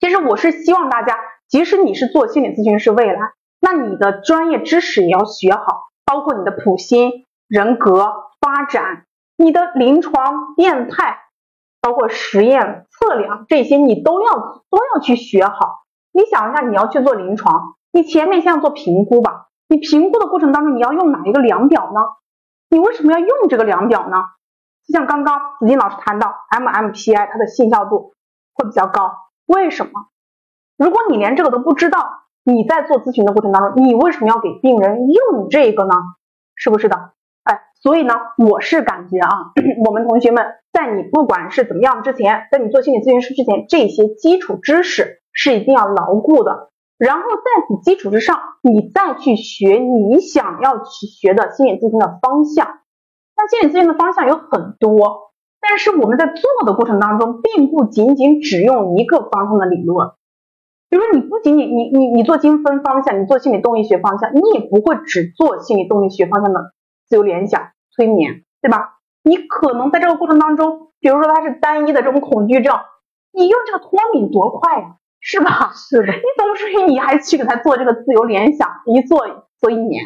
[0.00, 1.18] 其实，我是希望大家，
[1.48, 3.18] 即使你是做心理咨询师，未来，
[3.60, 5.88] 那你的专业知识也要学好。
[6.04, 9.04] 包括你的普心、人格发展、
[9.36, 11.18] 你的临床变态，
[11.82, 15.84] 包括实验测量这些，你都要都要去学好。
[16.12, 19.48] 你想一下，你要去做临床，你前面先要做评估吧。
[19.68, 22.00] 你评估的过程当中，你要用哪一个量表呢？
[22.70, 24.24] 你为什么要用这个量表呢？
[24.88, 28.14] 就像刚刚子金老师谈到，MMPI 它的信效度
[28.54, 29.12] 会比较高，
[29.44, 29.92] 为什么？
[30.78, 32.08] 如果你连这个都不知道，
[32.42, 35.94] 你在做咨询的过程当中，你为什么要给病人用这个呢？
[36.54, 37.12] 是不是的？
[37.42, 39.52] 哎，所以呢，我是感觉啊，
[39.84, 46.70] 我们同学们在你不管是怎么样之前，在你做心理咨询师之前，这些基础知识是一定要牢固的。
[46.96, 52.78] 然后在此基础之上，你再去学你想要去学的心理咨询的方向。
[53.38, 60.10] 那心理咨询的方向有很多，但是我们在做的过程当中，并不仅仅只用一个方向的理论。
[60.90, 66.72] 比如说，你不仅仅你你你做精分方向，你做心理动力学方向，你也不会只做心理动力学方向的
[67.06, 68.98] 自由联想、催眠，对吧？
[69.22, 72.74] 你可能在这个过程当中，比如说它是单一的这种恐惧症，
[73.32, 75.70] 你用这个脱敏多快呀，是吧？
[75.74, 76.06] 是的。
[76.12, 80.02] 你总不至于你还去给他做这个自由联想，一做做一年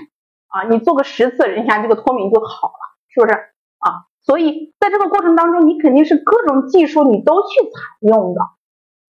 [0.49, 4.09] 啊，你做个十次，人家这个脱敏就好了，是不是啊？
[4.25, 7.71] 所以在这个过程当中，你肯定是各种技术你都去采
[8.01, 8.41] 用的。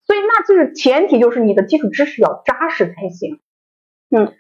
[0.04, 3.40] 所以，那就是前提，就是你的基础知识要扎实才行。
[4.10, 4.32] 嗯，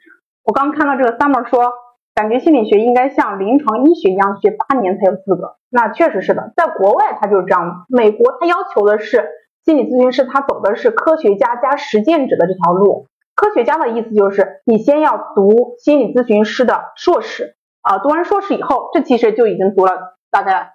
[0.42, 1.72] 我刚看到这个 summer 说，
[2.14, 5.56] 感觉心理学应该像临床医学一样，学八年才有资格。
[5.70, 7.74] 那确实是的，在国外它就是这样的。
[7.88, 9.28] 美国它要求的是
[9.64, 13.06] 心理咨询师，他走的是科学家加实践者的这条路。
[13.34, 19.92] 科学家的意思就是你先要读心理咨询师的硕士啊，读完硕士以后，这其实就已经读了
[20.30, 20.72] 大概。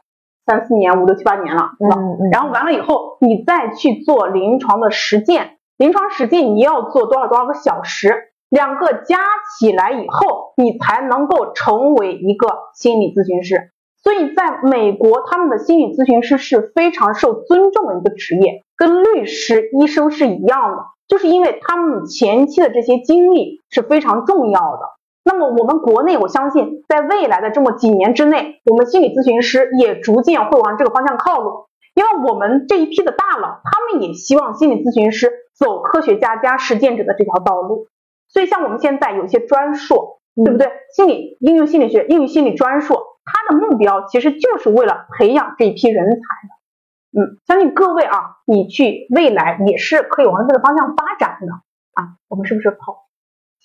[0.49, 1.97] 三四年、五六七八年了，对吧？
[2.31, 9.17] 然后完了以后，你再去做临床的实践，临床实践你要做多少多少个小时，两个加
[9.59, 13.71] 起来以后，你才能够成为一个心理咨询师。
[14.01, 24.79] 所以，在美国，他们的心理咨询师是非常受尊重的一个职业，跟律师、医生是一样的，就是因为他们前期的这些经历是非常重要的。
[25.27, 37.87] 那么我们国内，我相信在未来的这么几年之内，我们心理咨询师也逐渐会往这个方向靠拢，因为我们这一批的大佬，他们也希望心理咨询师走科学家加实践者的这条道路。
[38.29, 40.71] 所以像我们现在有些专硕，对不对？
[40.95, 47.19] 心理应用心理学、应用心理专硕，它的目标其实就是为了培养这一批人才的。
[47.19, 51.51] 嗯，相信各位啊，你去未来也是可以往这个方向发展的
[51.95, 52.15] 啊。
[52.29, 53.06] 我们是不是跑？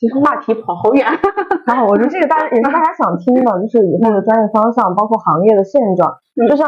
[0.02, 1.06] 其实话题跑好远，
[1.64, 6.12] 然后我觉得这个大家也是大家想听的，就是以后的专业方向，包括行业的现状。
[6.50, 6.66] 就像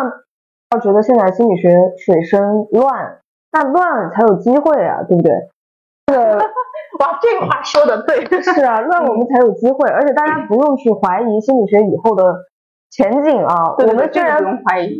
[0.70, 3.18] 要觉得现在心理学水深乱，
[3.50, 5.32] 但乱才有机会啊，对不对？
[6.06, 6.38] 这 个
[7.00, 12.44] 哇，这个话说的对，是啊，乱我们才有机会，而且大家不用去怀疑心理学以后的。
[12.96, 14.38] 前景啊，我们虽然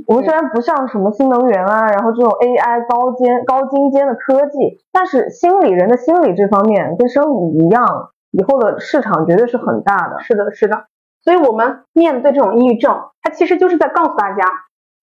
[0.09, 10.21] 我们虽然不像什么新能源啊，然后这种 AI 高尖高精尖的科技，但是心理人的心理这方面跟生理一样，以后的市场绝对是很大的。
[10.21, 10.87] 是的，是的。
[11.23, 14.45] 所以我们面对这种抑郁症，它其实就是在告诉大家，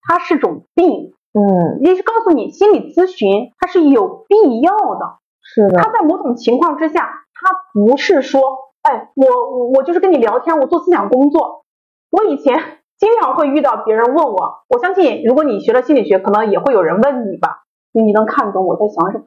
[0.02, 1.13] 它是种病。
[1.34, 5.20] 嗯，也是告诉你，心理咨询它是有必要的。
[5.41, 5.82] 是的。
[5.82, 8.41] 它在某种情况之下，它不是说，
[8.82, 11.63] 哎，我我就是跟你聊天，我做思想工作。
[12.10, 12.54] 我以前
[13.00, 17.63] 经常会遇到别人问我，我相信如果你学了心理学，可能也会有人问你吧，
[17.94, 19.24] 你能看懂我在想什么？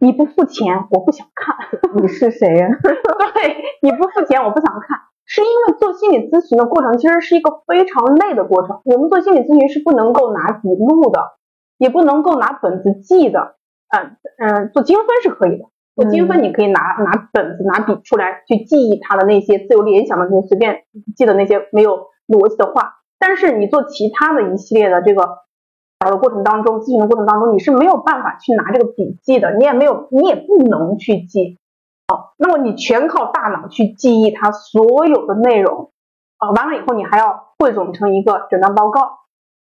[0.00, 1.56] 你不付钱，我不想看。
[2.00, 2.68] 你是谁呀？
[3.34, 4.98] 对，你不付钱，我不想看。
[5.26, 8.80] 是因为做心理咨询的过程其实是一个非常累的过程。
[8.84, 11.20] 我们做心理咨询是不能够拿笔录的，
[11.78, 13.56] 也不能够拿本子记的。
[13.88, 15.64] 嗯嗯，做精分是可以的，
[15.96, 20.82] 做精分你可以拿拿本子拿笔出来去记忆他的那些自由联想的那些随便
[21.16, 22.96] 记的那些没有逻辑的话。
[23.18, 25.38] 但是你做其他的一系列的这个
[25.98, 31.58] 导的过程当中，咨询的过程当中，你是没有办法去拿这个笔记的，你也没有，你也不能去记。
[32.08, 35.90] 好，那么你全靠大脑去记忆它所有的内容，
[36.38, 39.20] 啊，完了以后你还要汇总成一个诊断报告，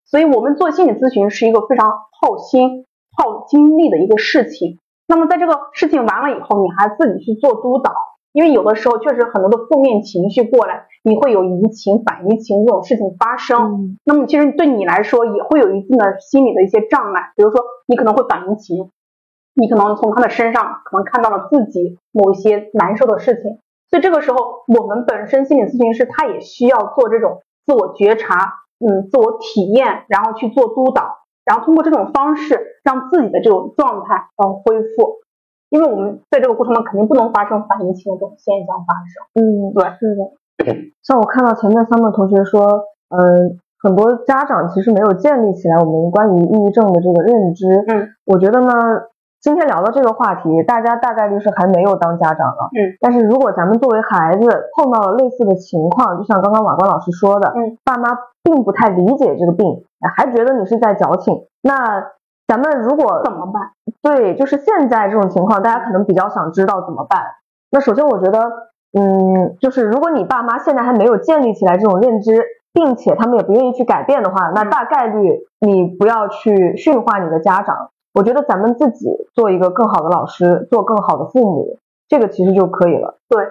[0.06, 2.86] 所以我们做心理咨询是一个非常耗心、
[3.16, 4.80] 耗精力的一个事情。
[5.08, 7.94] 那么在这个事情完了以后，你还自己去做督导，
[8.36, 13.98] 因为有的时候确实很多的负面情绪过来，你会有移情、反移情这种事情发生。
[14.04, 18.92] 那么其实对你来说也会有一定的心理的一些障碍，比如说你可能会反移情。
[19.58, 28.36] 你可能从他的身上可能看到了自己某一些难受的事情，所以这个时候我们本身心理咨询师他也需要做这种自我觉察，
[28.86, 35.20] 嗯，自我体验，然后去做督导，然后通过这种方式让自己的这种状态呃恢复，
[35.76, 39.28] 因为我们在这个过程中肯定不能发生反应情的这种现象发生。
[39.36, 40.24] 嗯，对，是的。
[41.04, 42.64] 像我看到前面三位同学说，
[43.10, 47.68] 嗯，很多家长其实没有建立起来我们关于抑郁症的这个认知。
[47.92, 48.72] 嗯，我觉得呢。
[49.42, 52.68] 今天聊到这个话题，大家大概率是还没有当家长了。
[52.74, 59.84] 嗯，但是如果咱们作为孩子碰到了类似的情况，就像刚刚瓦官老师说的，嗯，爸妈并不太理解这个病，
[60.18, 62.08] 还觉得你是在矫情，那
[62.48, 63.62] 咱们如果怎么办？
[64.06, 67.24] 对，就是现在这种情况，大家可能比较想知道怎么办。
[67.72, 68.52] 那首先我觉得，
[68.94, 77.90] 嗯，就是如果你爸妈现在还没有建立起来这种认知，并且他们也不愿意去改变的话，那大概率你不要去驯化你的家长。
[78.14, 83.18] 我觉得咱们自己做一个更好的老师，做更好的父母，这个其实就可以了。
[83.28, 83.44] 对，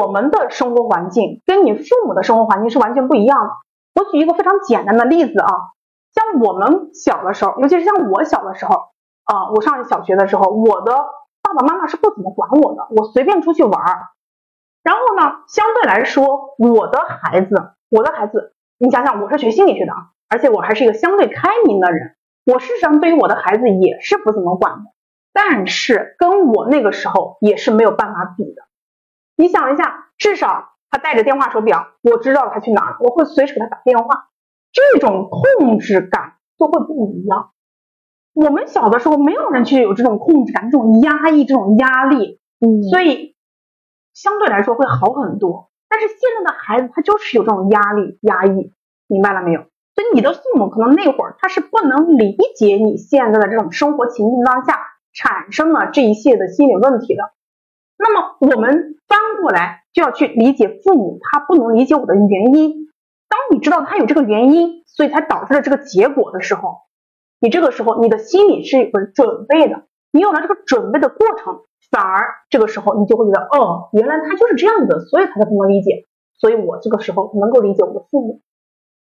[0.00, 3.50] 我们的生活环境跟你父母的生活环境是完全不一样的。
[3.94, 5.48] 我举一个非常简单的例子啊，
[6.12, 8.88] 像我们小的时候，尤其是像我小的时候
[9.24, 10.92] 啊，我上小学的时候，我的
[11.42, 14.08] 爸爸妈妈是不怎么管我的，我随便出去玩儿。
[14.82, 17.54] 然后呢，相对来说，我的孩子，
[17.88, 22.16] 我的孩子，你想想，我是学心理学的啊，而且我还是一个相对开明的人。
[22.44, 24.90] 我事实上对于我的孩子也是不怎么管的，
[25.32, 28.62] 但是跟我那个时候也是没有办法比的。
[29.36, 34.26] 你想一下，至少他带着电话手表，我知道他去哪儿，我会随时给他打电话，
[34.72, 37.51] 这种控制感就会不一样。
[38.34, 43.34] 我们小的时候没有人去有这种控制感，这种压抑，这种压力，嗯，所以
[44.14, 45.70] 相对来说会好很多。
[45.88, 48.72] 但是现在的孩子他就是有这种压力、压抑，
[49.06, 49.60] 明白了没有？
[49.94, 54.78] 所以你的父母可能那会儿他是不能理解你现在的这种生活情境当下
[55.12, 57.32] 产生了这一系列的心理问题的。
[57.98, 62.88] 那么我们翻过来就要去理解父母他不能理解我的原因。
[63.28, 66.78] 当你知道他有这个原因，所以才导致了这个结果的时候，
[67.42, 69.82] 你这个时候你的心里是有个准备的。
[70.14, 76.04] 你有了这个准备的过程，反而这个时候你就会觉得，哦，原来他就是这样子，所以他才不能理解。
[76.38, 78.42] 所以我这个时候能够理解我的父母。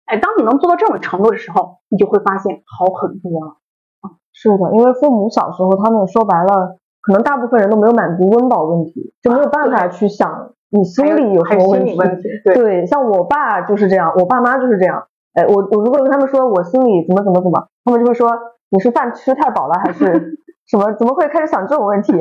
[0.04, 3.56] 哎，当你能做到这种程度的时候，你就会发现好很多了。
[4.02, 11.96] 啊，是的，因为父母小时候，他们说白了，可能大部分人都没有满足温饱问题，就没有办法去想你心里有什么问题。
[12.44, 15.08] 对，像我爸就是这样，我爸妈就是这样。
[15.34, 18.30] 哎，我我如果跟他们说我心里怎么怎么怎么，他们就会说
[18.70, 20.92] 你是饭吃太饱了还是什么？
[20.94, 22.12] 怎么会开始想这种问题？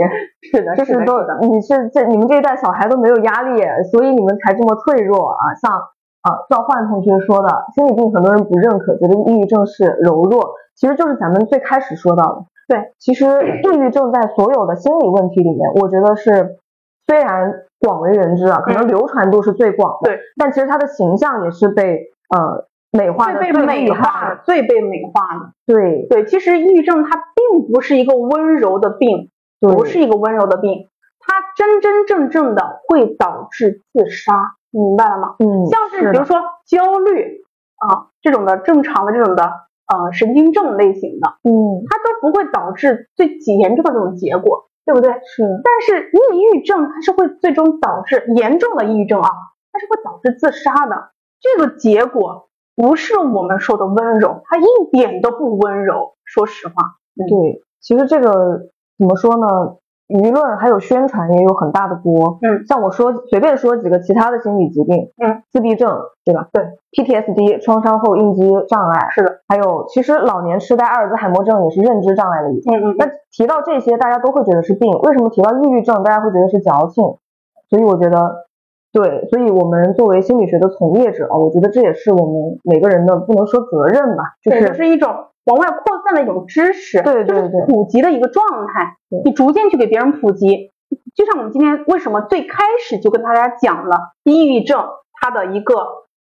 [0.52, 5.72] 是的，就是都你是这你们这一代小孩都没有压力，所以你们才这么脆弱啊，像。
[6.24, 12.46] 啊，赵焕同学说的心理病，很多人不认可，觉得抑郁症是柔弱，其实就是咱们最开始说到的。
[12.68, 13.26] 对，其实
[13.64, 16.58] 抑郁症在所有的心理问题里面，我觉得是
[17.06, 25.54] 虽然广为人知啊，可能流传度是最广的，对，但其实它的形象也是被呃美化的最被美化的，最被美化的。
[25.66, 29.30] 对对，其实抑郁症它并不是一个温柔的病，
[29.60, 30.88] 不是一个温柔的病，
[31.20, 34.34] 它真真正正的会导致自杀。
[34.72, 35.36] 明白了吗？
[35.40, 37.44] 嗯，像是比如说焦虑
[37.78, 43.28] 啊这种的正常的这种的呃神经症类型的，嗯，它都不会导致最
[43.58, 44.66] 严重的这种结果。
[44.88, 45.12] 对不对？
[45.12, 45.44] 是。
[45.66, 49.30] 但是抑郁症它是会最终导致严重的抑郁症啊，
[49.74, 51.10] 它是会导致自杀的。
[51.42, 52.47] 这个结果
[52.78, 56.14] 不是我们说的温柔，他一点都不温柔。
[56.24, 56.76] 说实话，
[57.18, 59.76] 对，其实这个怎么说呢？
[60.08, 62.40] 舆论还有宣传也有很大的锅。
[62.42, 66.48] 嗯，像我说随便说几个其他的心理疾病，嗯，自闭症，对吧？
[66.54, 66.64] 对
[66.94, 69.42] ，PTSD 创伤后应激障碍，是的。
[69.50, 72.74] 还有其实老年痴呆、阿尔兹海默症也是认知障碍的一种。
[72.74, 72.96] 嗯嗯。
[72.98, 77.04] 那提到这些，大家都会觉得是病，为什么提到抑郁症，大家会觉得是矫情？
[77.70, 78.47] 所以我觉得，
[78.92, 85.28] 对，所以我们作为心理学的从业者啊，我觉得这也是我们每个人的不能说责任吧，就是是一种。
[85.48, 90.74] 往外扩散的一种知识，对对对，普及的一个状态，你逐渐去给别人普及，
[91.16, 95.74] 就像我们今天为什么最开始就跟大家讲了抑郁症它的一个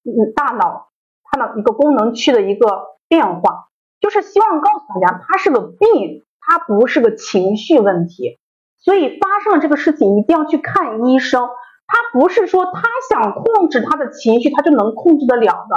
[0.05, 0.87] 嗯大脑
[1.23, 2.65] 它的一个功能区的一个
[3.07, 3.67] 变化，
[3.99, 8.39] 就是希望告诉大家它是个病，它不是个情绪问题，
[8.79, 11.47] 所以发生了这个事情一定要去看医生，
[11.91, 15.75] 他不是说他想控制他的情绪他就能控制得了的，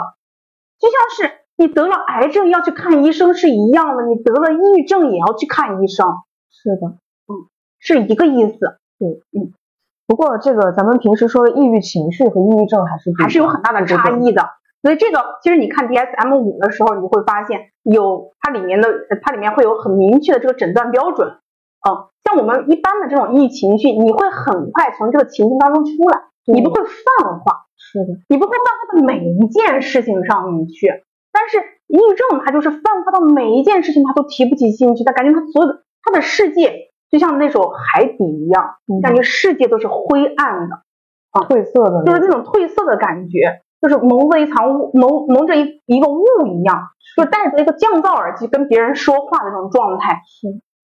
[0.79, 1.35] 就像是。
[1.57, 6.05] 你得了癌症要去看医生是一样的，你得了抑郁症也要去看医生。
[6.51, 6.89] 是的，
[7.29, 7.47] 嗯，
[7.79, 8.59] 是一个意思。
[8.99, 9.53] 对，嗯。
[10.09, 14.43] 不过这个咱们平时说的抑郁情绪和抑郁症还是还是有很大的差异的。
[14.83, 18.89] 所以这个其实你看 DSM 五的时候，你会发现有它里面的
[19.23, 21.39] 它里面会有很明确的这个诊断标准。
[21.85, 27.67] 嗯，像我们一般的这种抑郁情绪，你会很快从这个情境当中出来，你不会泛化。
[27.77, 30.89] 是的，你不会泛化到每一件事情上面去。
[31.31, 40.77] 但是抑郁症，他就是泛化到每一件事情，他都提不起兴趣，他感觉他所有的他的世界就像那种海底一样，感觉世界都是灰暗的，
[41.33, 46.85] 啊，褪色的，就是那种褪色的感觉，就是蒙着一层雾，蒙蒙着一一个雾一样，
[47.17, 50.23] 就戴着一个降噪耳机跟别人说话的那种状态。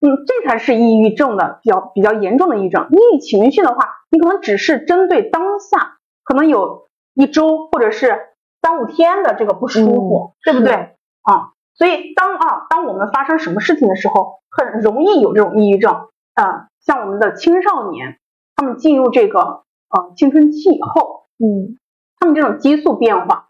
[0.00, 2.88] 是，嗯，这才是抑郁症的比较比较严重的抑郁症。
[2.90, 8.26] 抑郁情绪的话，你可能只是针对当下，可能有一周或者是。
[8.62, 10.74] 三五天的这个不舒服，对不对
[11.22, 11.52] 啊？
[11.72, 16.08] 所以当啊，当我们发生什么事情的时候，很容易有这种抑郁症。
[16.34, 18.18] 嗯，像我们的青少年，
[18.54, 19.40] 他们进入这个
[19.88, 21.78] 呃青春期以后，嗯，
[22.18, 23.48] 他们这种激素变化，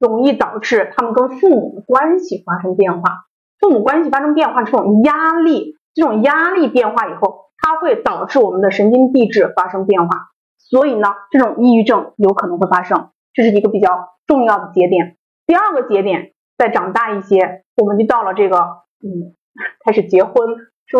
[0.00, 3.25] 容易导致他们跟父母的关系发生变化。
[3.60, 10.28] 父母关系发生变化，这种压力，这种压力变化以后，它会导致我们的神经递质发生变化。
[10.58, 14.12] 所以呢，这种抑郁症有可能会发生，这是一个比较。
[14.26, 18.58] 重要的节点，第二个节点再长大一些，我们就到了这个，
[19.04, 19.36] 嗯，
[19.84, 20.34] 开始结婚，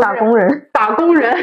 [0.01, 1.35] 打工人，打工人，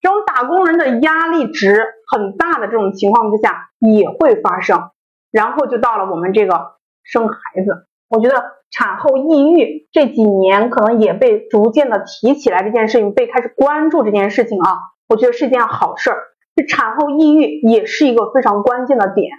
[0.00, 4.90] 这种打工人的压力值很大的这种情况之下也会发生，
[5.32, 7.88] 然后就到了我们这个生孩子。
[8.08, 8.44] 我觉得
[8.76, 16.16] 产后抑郁这几年可能也被逐渐的提起来，这件事情被开始关注这件事情啊，我觉得是件好事儿。
[16.56, 19.30] 这产后抑郁也是一个非常关键的点。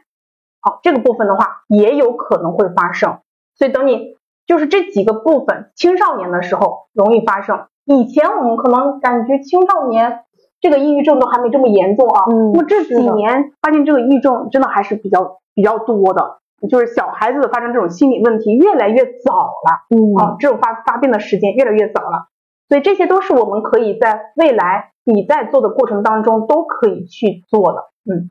[0.61, 3.19] 好，这个部分的话也有可能会发生，
[3.57, 4.15] 所以等你
[4.47, 7.67] 就是这几个部分，青少年的时候容易发生。
[7.83, 10.21] 以前我们可能感觉青少年
[10.61, 16.39] 这个抑郁症都还没这么严重啊，嗯，那么这几年发现这个抑郁症真的还是比较比较多的，
[16.69, 22.27] 就是小孩子发生这种心理问题越来越早了，嗯，啊，这种发发病的时间越来越早了，
[22.69, 27.79] 所以这些都是我们可以在未来你在做的过程当中都可以去做的，
[28.11, 28.29] 嗯。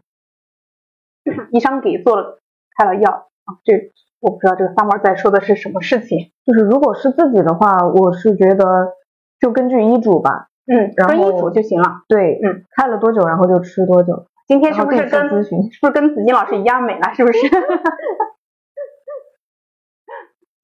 [1.52, 2.38] 医生给做了
[2.76, 3.72] 开了药啊，这
[4.20, 6.32] 我不知道这个三毛在说的是什么事情。
[6.44, 8.92] 就是如果是自己的话，我是觉得
[9.40, 12.02] 就根据医嘱吧，嗯，跟医嘱就行了。
[12.08, 14.26] 对，嗯，开了多久，然后就吃多久。
[14.46, 17.14] 今天是不是跟是不是跟子金老师一样美了？
[17.14, 17.38] 是不是？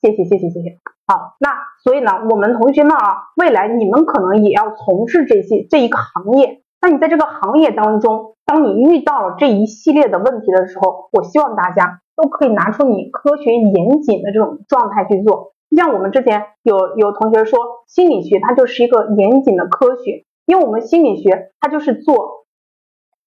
[0.03, 0.79] 谢谢谢谢谢谢。
[1.07, 6.63] 好，那所以呢，我们同学们啊，未来你们可能也要从事这些这一个行业。
[6.81, 15.53] 那你在这个行业当中，当你遇到了这一系列的问题的时候，我希望大家都可以拿出你科学严谨的这种状态去做。
[15.69, 22.47] 就像我们之前有有同学说，心理学它就是一个严谨的科学，因为我们心理学它就是做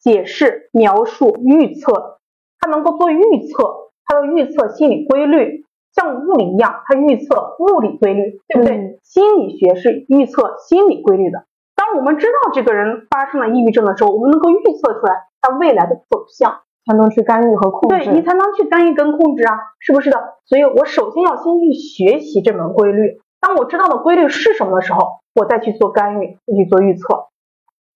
[0.03, 2.19] 解释、描述、预测，
[2.59, 5.63] 它能够做预测，它要预测心理规律，
[5.95, 8.99] 像物理一样，它预测物理规律，对不对？
[9.01, 11.45] 心理学是预测心理规律的。
[11.75, 18.05] 当我们知道这个人发生了抑郁症的时候，我们能够预测出来他未来的走向，才能去干预和控制。
[18.05, 20.19] 对你才能去干预跟控制啊，是不是的？
[20.45, 23.21] 所以我首先要先去学习这门规律。
[23.39, 24.99] 当我知道的规律是什么的时候，
[25.35, 27.27] 我再去做干预，再去做预测，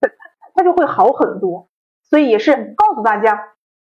[0.00, 0.10] 它
[0.54, 1.68] 它就会好很多。
[2.10, 3.34] 所以也是告诉大家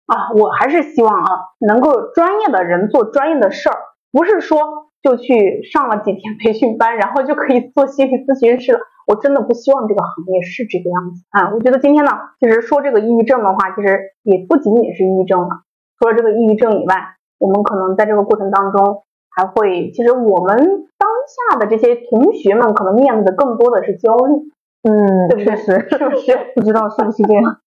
[0.07, 3.77] 啊，我还是希望啊，能够专业的人做专业的事儿，
[4.13, 8.81] 不是说就去上了几天培训班，然后就可以做心理咨询师了。
[9.07, 11.55] 我真的不希望这个行业是这个样子啊。
[11.55, 12.11] 我觉得今天呢，
[12.41, 15.63] 其实说这个抑郁症的话，其实也不仅仅是抑郁症了。
[15.99, 20.57] 除了这个抑郁症以外，我们可能在这个过程当中还会，其实我们
[20.99, 21.09] 当
[21.53, 24.51] 下的这些同学们可能面对的更多的是焦虑。
[24.83, 25.45] 嗯，对不对？
[25.45, 26.39] 确实，是不是？
[26.55, 27.59] 不知道是不是这样？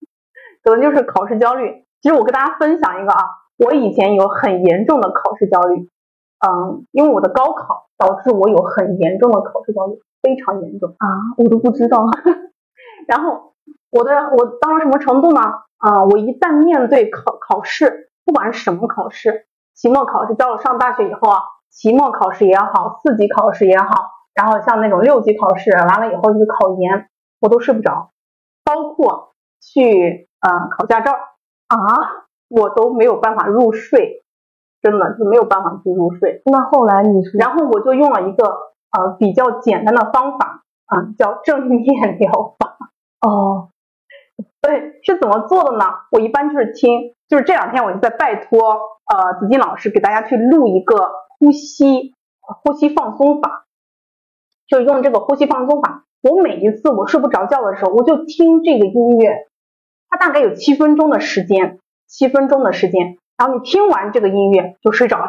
[0.70, 1.84] 可能就是考试焦虑。
[2.00, 3.24] 其实我跟大家分享一个啊，
[3.58, 5.88] 我以前有很严重的考试焦虑，
[6.46, 11.06] 嗯，因为我的高考导致我有很严重的考试焦虑，非常严重啊，
[11.36, 12.06] 我都不知道。
[13.08, 13.54] 然后
[13.90, 15.40] 我的我到了什么程度呢？
[15.78, 27.08] 啊，我一旦面对考考试，不管是什么考试，期末考试，到了上大学以后啊，期末考试也好，四级考试也好，然后像那种六级考试完了以后就是考研，
[27.40, 28.10] 我都睡不着，
[28.64, 31.12] 包括去呃考驾照。
[31.70, 31.78] 啊，
[32.48, 34.24] 我都没有办法入睡，
[34.82, 36.42] 真的就没有办法去入睡。
[36.46, 37.38] 那后来你是？
[37.38, 38.44] 然后我就用了一个
[38.90, 42.76] 呃比较简单的方法啊，叫正念疗法。
[43.20, 43.68] 哦，
[44.60, 45.84] 对，是怎么做的呢？
[46.10, 48.58] 我一般就是听，就是这两天我就在拜托
[49.06, 50.96] 呃子金老师给大家去录一个
[51.38, 53.66] 呼吸呼吸放松法，
[54.66, 56.04] 就用这个呼吸放松法。
[56.22, 59.46] 我每一次我睡不着觉的时候，我就听这个音乐。
[60.10, 65.28] 它大概有七分钟的时间，七分钟的时间，然后你听完这个音乐就睡着了。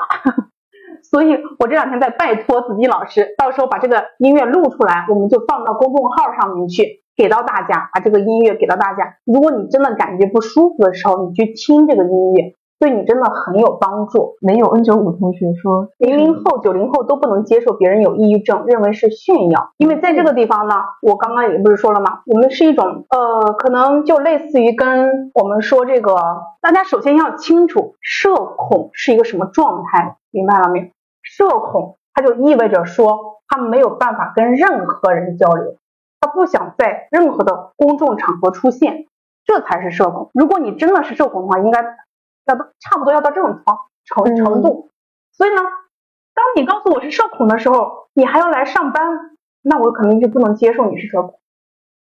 [1.09, 9.17] 所以我这两天在拜托子金老师，到时候把这个音乐录出来，我们就放到公众号上面去，给到大家，把这个音乐给到大家。
[9.25, 12.55] 如果你真的感觉不舒服的时候，你去听这个音乐。
[12.81, 14.37] 对你真的很有帮助。
[14.41, 19.69] 没有 N 九五同学说，零零后、九零后都不能接受别人有抑郁症，认为是炫耀。
[19.77, 20.73] 因为在这个地方呢，
[21.03, 22.21] 我刚刚也不是说了吗？
[22.25, 26.15] 我们是一种呃，可能就类似于跟我们说这个，
[26.59, 30.85] 大家首先要清楚社恐是一个什么状态，明白了没有？
[31.21, 35.75] 社恐它就意味着说他没有办法跟任何人交流，
[36.19, 39.05] 他不想在任何的公众场合出现，
[39.45, 40.31] 这才是社恐。
[40.33, 41.85] 如果你真的是社恐的话，应该。
[42.55, 43.61] 差不多要到这种
[44.05, 44.89] 程程程度，
[45.31, 45.61] 所以呢，
[46.33, 49.03] 当你告诉我是社恐的时候，你还要来上班，
[49.61, 51.39] 那我肯定就不能接受你是社恐。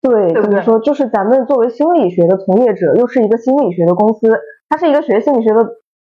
[0.02, 0.78] 对，怎么说？
[0.78, 4.30] 就是咱们作为心理学的从业者，又是一个心理学的公司，
[4.68, 5.66] 他是一个学心理学的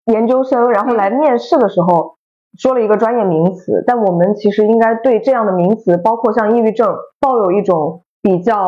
[0.06, 2.18] 研究生，然后来面试的时候
[2.58, 8.68] 说了一个专业名词，但我们其实应该对这样的名词，包括像抑郁症，抱有一种比较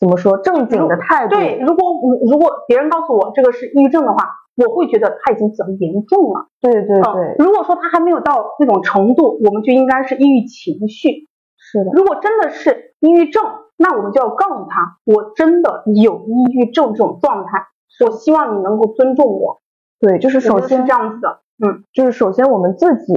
[0.00, 1.36] 怎么说正经的态度。
[1.36, 1.84] 对，如果
[2.28, 4.30] 如果别人告诉我这个是抑郁症的话。
[4.56, 7.36] 我会觉得他已经比较严重了，对对对。
[7.38, 11.28] 如果说他还没有到那种程度，我们就应该是抑郁情绪。
[11.58, 11.90] 是的。
[11.92, 13.42] 如果真的是抑郁症，
[13.76, 17.66] 那我们就要告诉他，我真的有抑郁症这种状态。
[18.04, 19.60] 我希望你能够尊重我。
[20.00, 21.40] 对，就是首先是这样子的。
[21.64, 23.14] 嗯，就是首先我们自己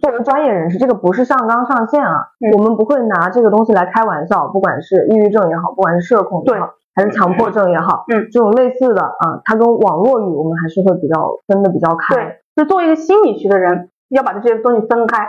[0.00, 6.70] 作为专业人士，这个不是上纲上线啊，我们不会拿这个东西来开玩笑，不管是抑郁症也好，不管是社恐也好。
[6.94, 12.14] 还是强迫症也好，嗯，这种类似的啊，它跟网络语我们还是会比较分的比较开。
[12.14, 15.28] 对，就作为一个心理学的人，要把这些东西分开。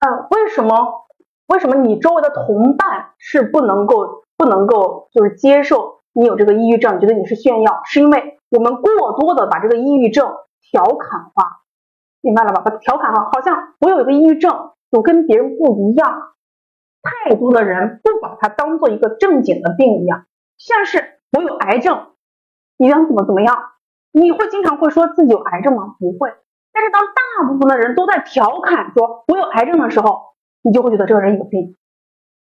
[0.00, 1.04] 嗯，为什么？
[1.46, 7.82] 为什么你周围的同伴是不能够不能够就是接受你有这个抑郁症，觉得你是炫耀？
[7.84, 10.26] 是因为我们过多的把这个抑郁症
[10.62, 11.60] 调侃化，
[12.22, 12.62] 明白了吧？
[12.64, 16.32] 把调侃化，好像我有一个抑郁症，我跟别人不一样。
[17.02, 20.24] 太多的人不把它当做一个正经的病一样。
[20.58, 22.12] 像是我有癌症，
[22.76, 23.56] 你想怎么怎么样？
[24.12, 25.96] 你会经常会说自己有癌症吗？
[25.98, 26.32] 不会。
[26.72, 31.76] 但是当大部分的人都在调侃说我有癌症的时候，你就会觉得这个人有病。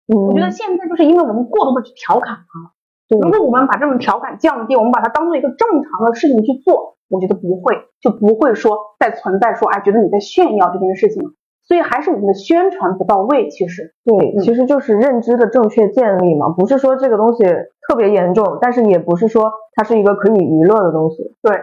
[0.07, 2.73] 我觉得现在就是因为我们过多的去调侃他。
[3.09, 11.23] 如果我们把这种调侃降低，我们把它当做一个正常的事情去做，我觉得不会，就不会说再存在说哎，觉得你在炫耀这件事情。
[11.69, 17.45] 所以还是我们的宣传不到位，其实对，其实就是认知的正确建立嘛，不是说这个东西
[17.87, 21.37] 特别严重，但是也不是说它是一个可以娱乐的东西。
[21.43, 21.55] 对，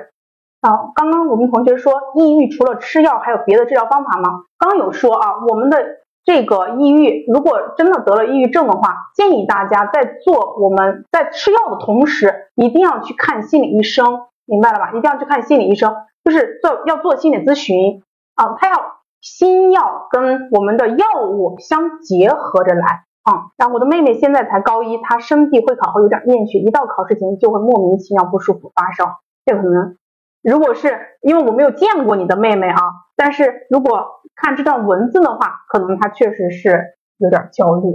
[0.62, 4.44] 好，刚刚我们同学说抑郁除了吃药还有别的治疗方法吗？
[4.60, 5.84] 刚有说啊，我们的
[6.24, 14.06] 这个抑郁如果真的得了抑郁症的话，建议大家在做我们在吃药的同时，一定要去看心理医生，
[14.46, 14.90] 明白了吧？
[14.90, 18.04] 一定要去看心理医生，就是做要做心理咨询
[18.36, 18.94] 啊，他要。
[19.22, 29.18] 新药跟我们的药物相结合着来啊，然后我的妹妹现在才高一，她生地会考后有点厌学，一到考试前就会莫名其妙不舒服发烧。
[29.46, 29.98] 这可能，
[30.44, 32.78] 如果是因为我没有见过你的妹妹啊，
[33.16, 36.84] 但是如果看这段文字的话，可能她确实是
[37.18, 37.94] 有点焦虑，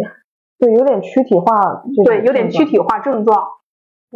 [0.59, 3.47] 对，有点躯体化，对，有点躯体化症状，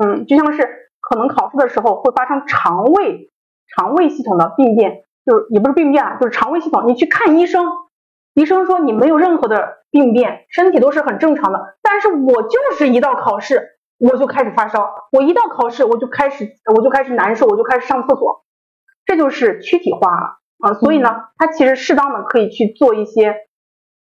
[0.02, 0.68] 嗯，就像是
[1.00, 3.30] 可能考试的时候会发生肠胃
[3.68, 5.03] 肠胃系统的病变。
[5.25, 6.87] 就是也不是病变啊，就是肠胃系统。
[6.87, 7.66] 你去看医生，
[8.35, 11.77] 医生说你没有任何的病变，身体都是很正常的。
[11.83, 18.45] 但是我就是一到考试，我就开始发烧，我一到考试我就开始我就开始难受，我就开始上厕所，
[19.07, 20.75] 这就是躯体化了啊。
[20.75, 23.35] 所以呢，他其实适当的可以去做一些，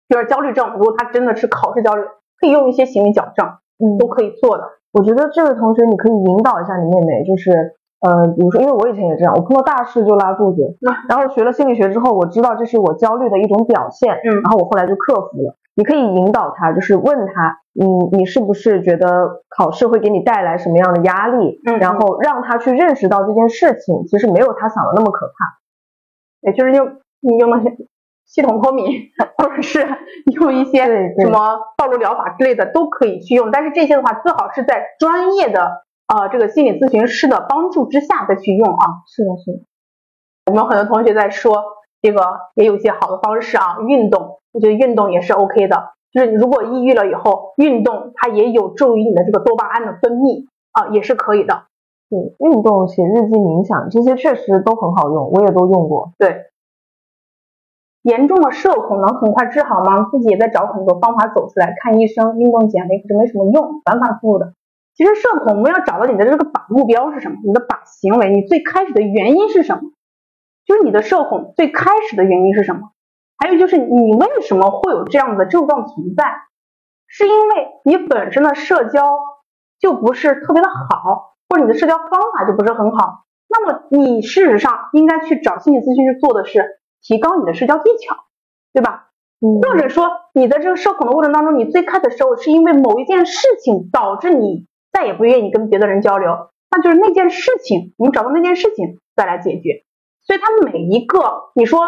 [0.08, 2.02] 就是焦虑症，如果他真的是考试焦虑，
[2.40, 3.46] 可以用一些行为矫正，
[3.78, 4.64] 嗯，都可以做的。
[4.92, 10.76] 我觉得这位同学你可以引导一下你妹妹，就是呃，比如说，因为我以前也这样，我碰到大事就拉肚子，
[11.08, 15.56] 然后学了心理学之后，我知道这是我焦虑的一种表现，嗯然后我后来就克服了。
[15.74, 21.60] 你可以引导他，就是问他，嗯你是不是觉得考试会给你带来什么样的压力？
[21.66, 25.32] 嗯然后让他去认识到这件事情其实没有他想的那么可怕。
[26.42, 27.70] 也就是用你用那些
[28.26, 28.84] 系统脱敏，
[29.38, 29.86] 或者是
[30.40, 30.84] 用一些
[31.20, 38.86] 什么道路疗法之类的都可以去用，但是这些的话最好是在专业的呃这个心理咨询师的帮助之下再去用啊。
[39.06, 39.64] 是的，是的，
[40.46, 41.64] 我们有很多同学在说
[42.02, 42.20] 这个
[42.54, 45.92] 也有一些好的方式啊，运动，我觉得运动也是 OK 的。
[46.12, 51.64] 就是如果抑郁了以后，运动它也有助于你的这个多巴胺的分泌啊，也是可以的。
[52.10, 56.12] 对，运动、写日记、冥想这些确实都很好用，我也都用过。
[56.18, 56.50] 对，
[58.02, 60.10] 严重的社恐能很快治好吗？
[60.10, 64.52] 自己也在找很多方法走出来，看医生、运动减肥，可是没什么用，反反复复的。
[64.94, 69.82] 其实社恐，我们要找到你的这个靶目标是什么，你的靶行为，你最开始的原因是什么？
[70.64, 72.92] 就是你的社恐最开始的原因是什么？
[73.38, 76.24] 还有就是你为什么会有这样的症状存在？
[77.08, 79.18] 是因为你本身的社交
[79.80, 83.24] 就不是特别的好，或者你的社交方法就不是很好。
[83.48, 88.16] 那么你事实上应该去找心理咨询师做的是提高你的社交技巧，
[88.72, 89.08] 对吧？
[89.44, 99.84] 嗯或者说你在这个社恐的过程当中，你最开始的时候是因为某一件事情导致你再也不愿意跟别的人交流，那就是那件事情，我们找到那件事情再来解决。
[100.26, 101.80] 所以他每一个，你说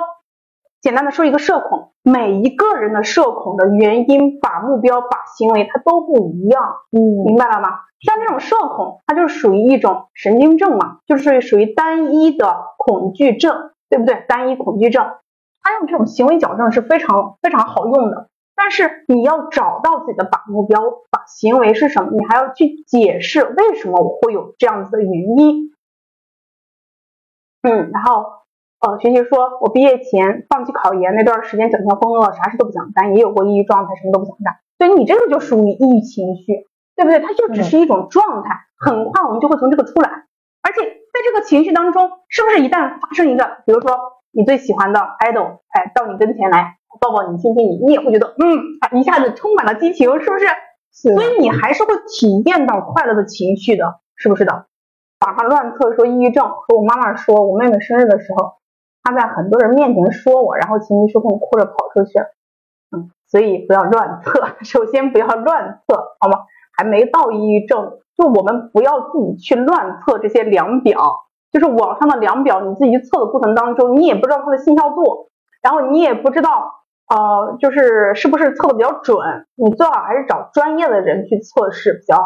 [0.81, 6.63] 简单的说一个社恐，每一个人的社恐的原因、把目标、把行为，它都不一样。
[6.91, 7.69] 嗯明白了吗？
[8.01, 14.25] 像这种社恐，它就是属于一种神经症嘛，就是属于单一的恐惧症，对不对？
[14.29, 15.07] 单一恐惧症，
[15.63, 18.29] 它用这种行为矫正是非常非常好用的。
[18.57, 20.81] 但是你要找到自己的靶目标、
[21.11, 25.73] 把行为是什么，你还要去解释为什么我会有这样子的原因。
[27.63, 28.27] 嗯，然后
[28.81, 34.57] 呃，学习说我毕业前放弃考研那段时间，整天疯了，啥事都不想干，也有过抑郁状态，什么都不想干。
[34.77, 37.21] 所以你这个就属于抑郁情绪，对不对？
[37.21, 40.27] 它就只是一种状态，很快我们就会从这个出来。
[40.63, 43.97] 而且在这个情绪当中，是不是一旦发生一个，比如说
[44.31, 50.47] 你最喜欢的 idol，哎，到你跟前来抱抱你、亲亲你，你也会觉得，嗯，啊一下子充满了激情，是不是？
[50.93, 54.67] 是所以你还是会体验到快乐的情绪的，是不是的？
[55.27, 58.55] 网上乱测说抑郁症，和我妈妈说，我妹妹生日的时候，
[59.03, 62.19] 她在很多人面前说我，然后情绪失控，哭着跑出去。
[62.95, 66.45] 嗯，所以不要乱测， 首先不要乱测，好吗？
[66.77, 71.01] 还没到抑郁症，就我们不要自己去乱测这些量表，
[71.51, 75.31] 就是网上的量表，你自己去测的过程当中，你也不知道它的信效度，
[75.63, 79.17] 然后你也不知道，呃，就是是不是测的比较准，
[79.57, 82.25] 你最好还是找专业的人去测试比较好。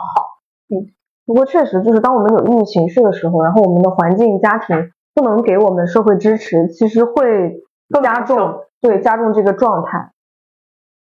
[0.69, 0.95] 嗯
[1.27, 7.51] 不过确实就是当我们有抑郁情绪的时候，然后我们的环境、家庭不能给我们社会支持，其实会
[7.91, 10.13] 加更难受重对加重这个状态。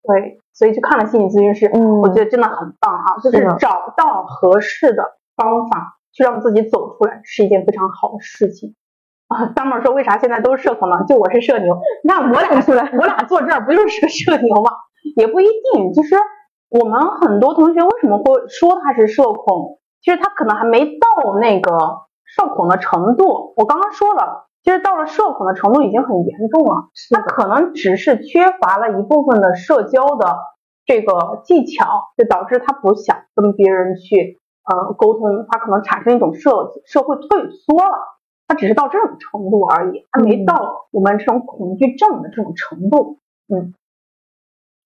[0.01, 5.03] 对，所以去看了心理咨询师，嗯我觉得真的很棒啊，就是找到合适的
[5.35, 8.73] 方法去让自己走出来，是一件非常好的事情。
[9.27, 11.03] 啊，summer 说为啥现在都是社恐呢？
[11.07, 14.71] 就我是社牛，那我俩出来，我俩坐这儿不就是个社牛吗？
[15.17, 15.91] 也不一定。
[15.93, 16.15] 就是
[16.69, 19.79] 我们很多同学为什么会说他是社恐？
[20.01, 21.71] 其实他可能还没到那个
[22.23, 23.53] 社恐的程度。
[23.57, 26.87] 我刚刚说了，其实到了社恐的程度已经很严重了。
[27.13, 30.37] 他可能只是缺乏了一部分的社交的
[30.85, 31.85] 这个技巧，
[32.17, 37.97] 就导致他不想跟别人去呃沟通，他可能产生一种社社会退缩了。
[38.47, 43.19] 他只是到这种程度而已，他没嗯到我们这种恐惧症的这种程度。
[43.53, 43.73] 嗯，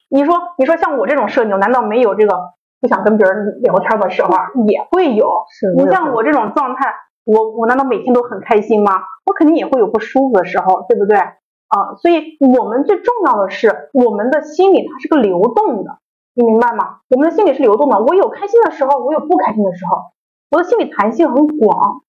[0.09, 4.49] 你说你说像我这种社牛，难道没有这个不想跟别人聊天的时候啊？
[4.67, 5.45] 也会有。
[5.49, 6.93] 是你像我这种状态，
[7.23, 8.91] 我我难道每天都很开心吗？
[9.25, 11.17] 我肯定也会有不舒服的时候，对不对？
[11.19, 15.99] 啊，所以我们最重要的是，我们的心理它是个流动的，
[16.33, 16.97] 你明白吗？
[17.09, 20.11] 我们的心理是流动的，我有开心的时候，我有不开心的时候，
[20.49, 22.01] 我的心理弹性很广。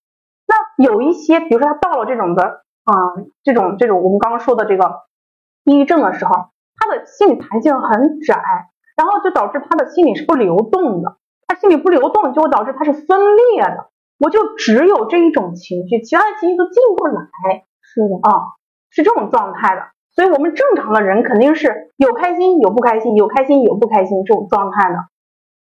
[0.79, 2.43] 那有一些，比如说他到了这种的，
[2.85, 2.95] 啊、
[3.43, 5.03] 这种这种我们刚刚说的这个
[5.65, 6.33] 抑郁症的时候，
[6.77, 8.43] 他的心理弹性很窄，
[8.97, 11.17] 然后就导致他的心理是不流动的。
[11.47, 13.91] 他心理不流动，就会导致他是分裂的。
[14.19, 17.23] 我就只有这一种情绪，其他的情绪都进不来
[17.81, 18.55] 是的，啊，
[18.89, 19.83] 是这种状态的。
[20.15, 24.97] 所以我们正常的人肯定是有开心有不开心，有开心有不开心这种状态的。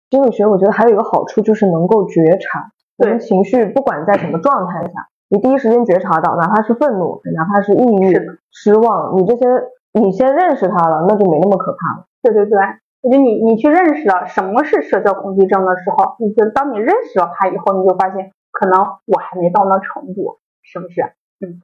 [0.10, 8.20] 心理学我觉得还有一个好处就是能够觉察，我们情绪不管在什么状态下，你第一时间觉察到，哪怕是愤怒，哪怕是抑郁、
[8.52, 9.46] 失望，你这些
[9.94, 12.08] 你先认识它了，那就没那么可怕了。
[12.24, 12.58] 对对对。
[13.02, 21.02] 我觉得你你去认识了什么是社交恐惧症的时候，你就当你认识了它以后，你就发现可能我还没到那程度，是不是？
[21.40, 21.62] 嗯。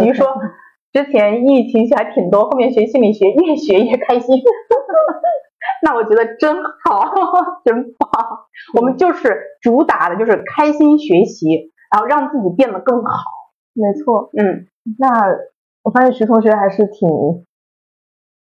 [0.00, 0.28] 比如说
[0.92, 4.36] 之前抑郁情绪还挺多，后面学心理学越学越开心，
[5.82, 7.10] 那我觉得真好，
[7.64, 8.10] 真棒。
[8.74, 13.12] 我们就是主打的就是开心学习，然后让自己变得更好。
[13.72, 14.66] 没错，嗯。
[14.98, 15.08] 那
[15.82, 17.08] 我发现徐同学还是挺。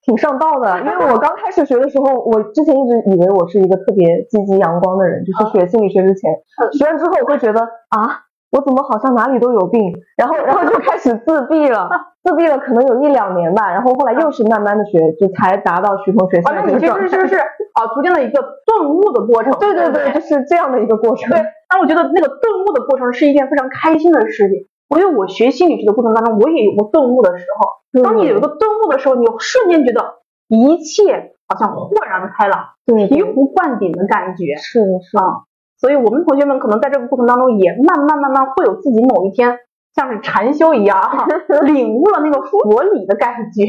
[0.02, 6.32] 挺上道的，因为我刚开始学的时候，我之前一直以为我是一个特别积极阳光的人，就是学心理学之前，
[6.72, 11.90] 学完之后我会觉得啊，我怎么好像哪里都有病，然后然后就开始自闭了，
[12.24, 17.08] 自闭了可能有一两年吧，然后后来又是慢慢的学，就才达到徐同学现在这个状态。
[17.08, 19.54] 其实是是啊，逐渐的一个顿悟的过程。
[19.60, 21.30] 对对对，就是这样的一个过程。
[21.30, 21.40] 对，
[21.72, 24.68] 那我觉得那个顿悟的过程是一件非常开心的事情。
[24.98, 28.04] 因为我学心理学的过程当中，我也有过顿悟的时候。
[28.04, 30.16] 当你有一个顿悟的时候，你瞬间觉得
[30.48, 34.56] 一切好像豁然开朗，醍醐灌顶的感觉。
[34.58, 35.46] 是的，是啊。
[35.78, 39.60] 所以我们同学们可能在这个过程当中，也慢慢慢慢会有自己某一天
[39.94, 41.00] 像是禅修一样，
[41.66, 43.66] 领悟了那个佛理的感觉。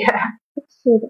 [0.68, 1.08] 是的，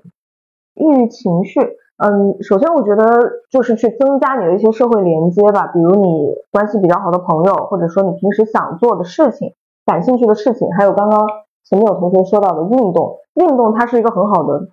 [0.74, 1.60] 抑郁情绪，
[1.98, 3.04] 嗯，首先我觉得
[3.50, 9.54] 就是去增加你的一些社会连接吧，比如你关系比较好的朋友，或者说你平时想做的事情。
[9.86, 11.26] 感兴趣的事情，还有刚刚
[11.64, 14.68] 前面有同学说到的运动，运动它是一个很好的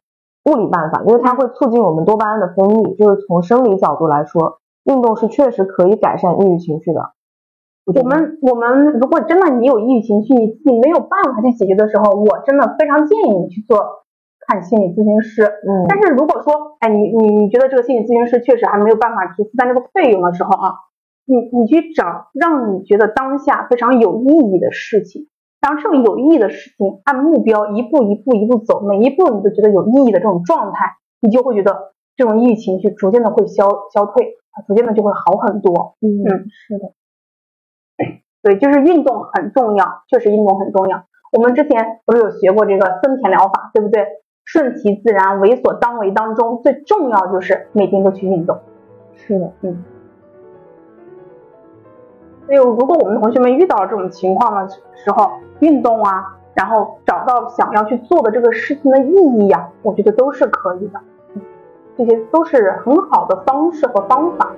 [0.45, 7.13] 物理办法，因为它会促进我们多巴胺的分泌，就是从生理角度来说，运动是确实可以改善抑郁情绪的。
[7.87, 13.79] 我们我们如果真的你有抑郁情绪，你自己没有办法去解决的时候，我真的非常建议你去做
[14.45, 15.43] 看心理咨询师。
[15.43, 20.73] 嗯，但是如果说，哎，你你你觉得这个心理咨询师确实还没有办法去负担这个费用的时候啊。
[21.29, 25.27] 你你去找让你觉得当下非常有意义的事情，
[25.59, 34.35] 当这个有意义的事情按目标一步一步一步走，每一步你都觉得有意义的这种状态，你就会觉得这种抑郁情绪逐渐的会消消退，
[34.67, 35.97] 逐渐的就会好很多。
[35.99, 36.93] 嗯，是的，
[38.41, 41.03] 对，就是运动很重要，确实运动很重要。
[41.33, 44.05] 我们之前不是有学过这个森田疗法，对不对？
[44.45, 48.57] 顺其自然，为所当为当中最重要就是每天都去运动。
[49.13, 49.83] 是的，嗯。
[52.45, 61.01] 所以，如果我们同学们遇到了这种情况的时候，运动啊，然后找到想要去做的这个事情的意义呀，我觉得都是可以的，
[61.97, 64.53] 这些都是很好的方式和方法。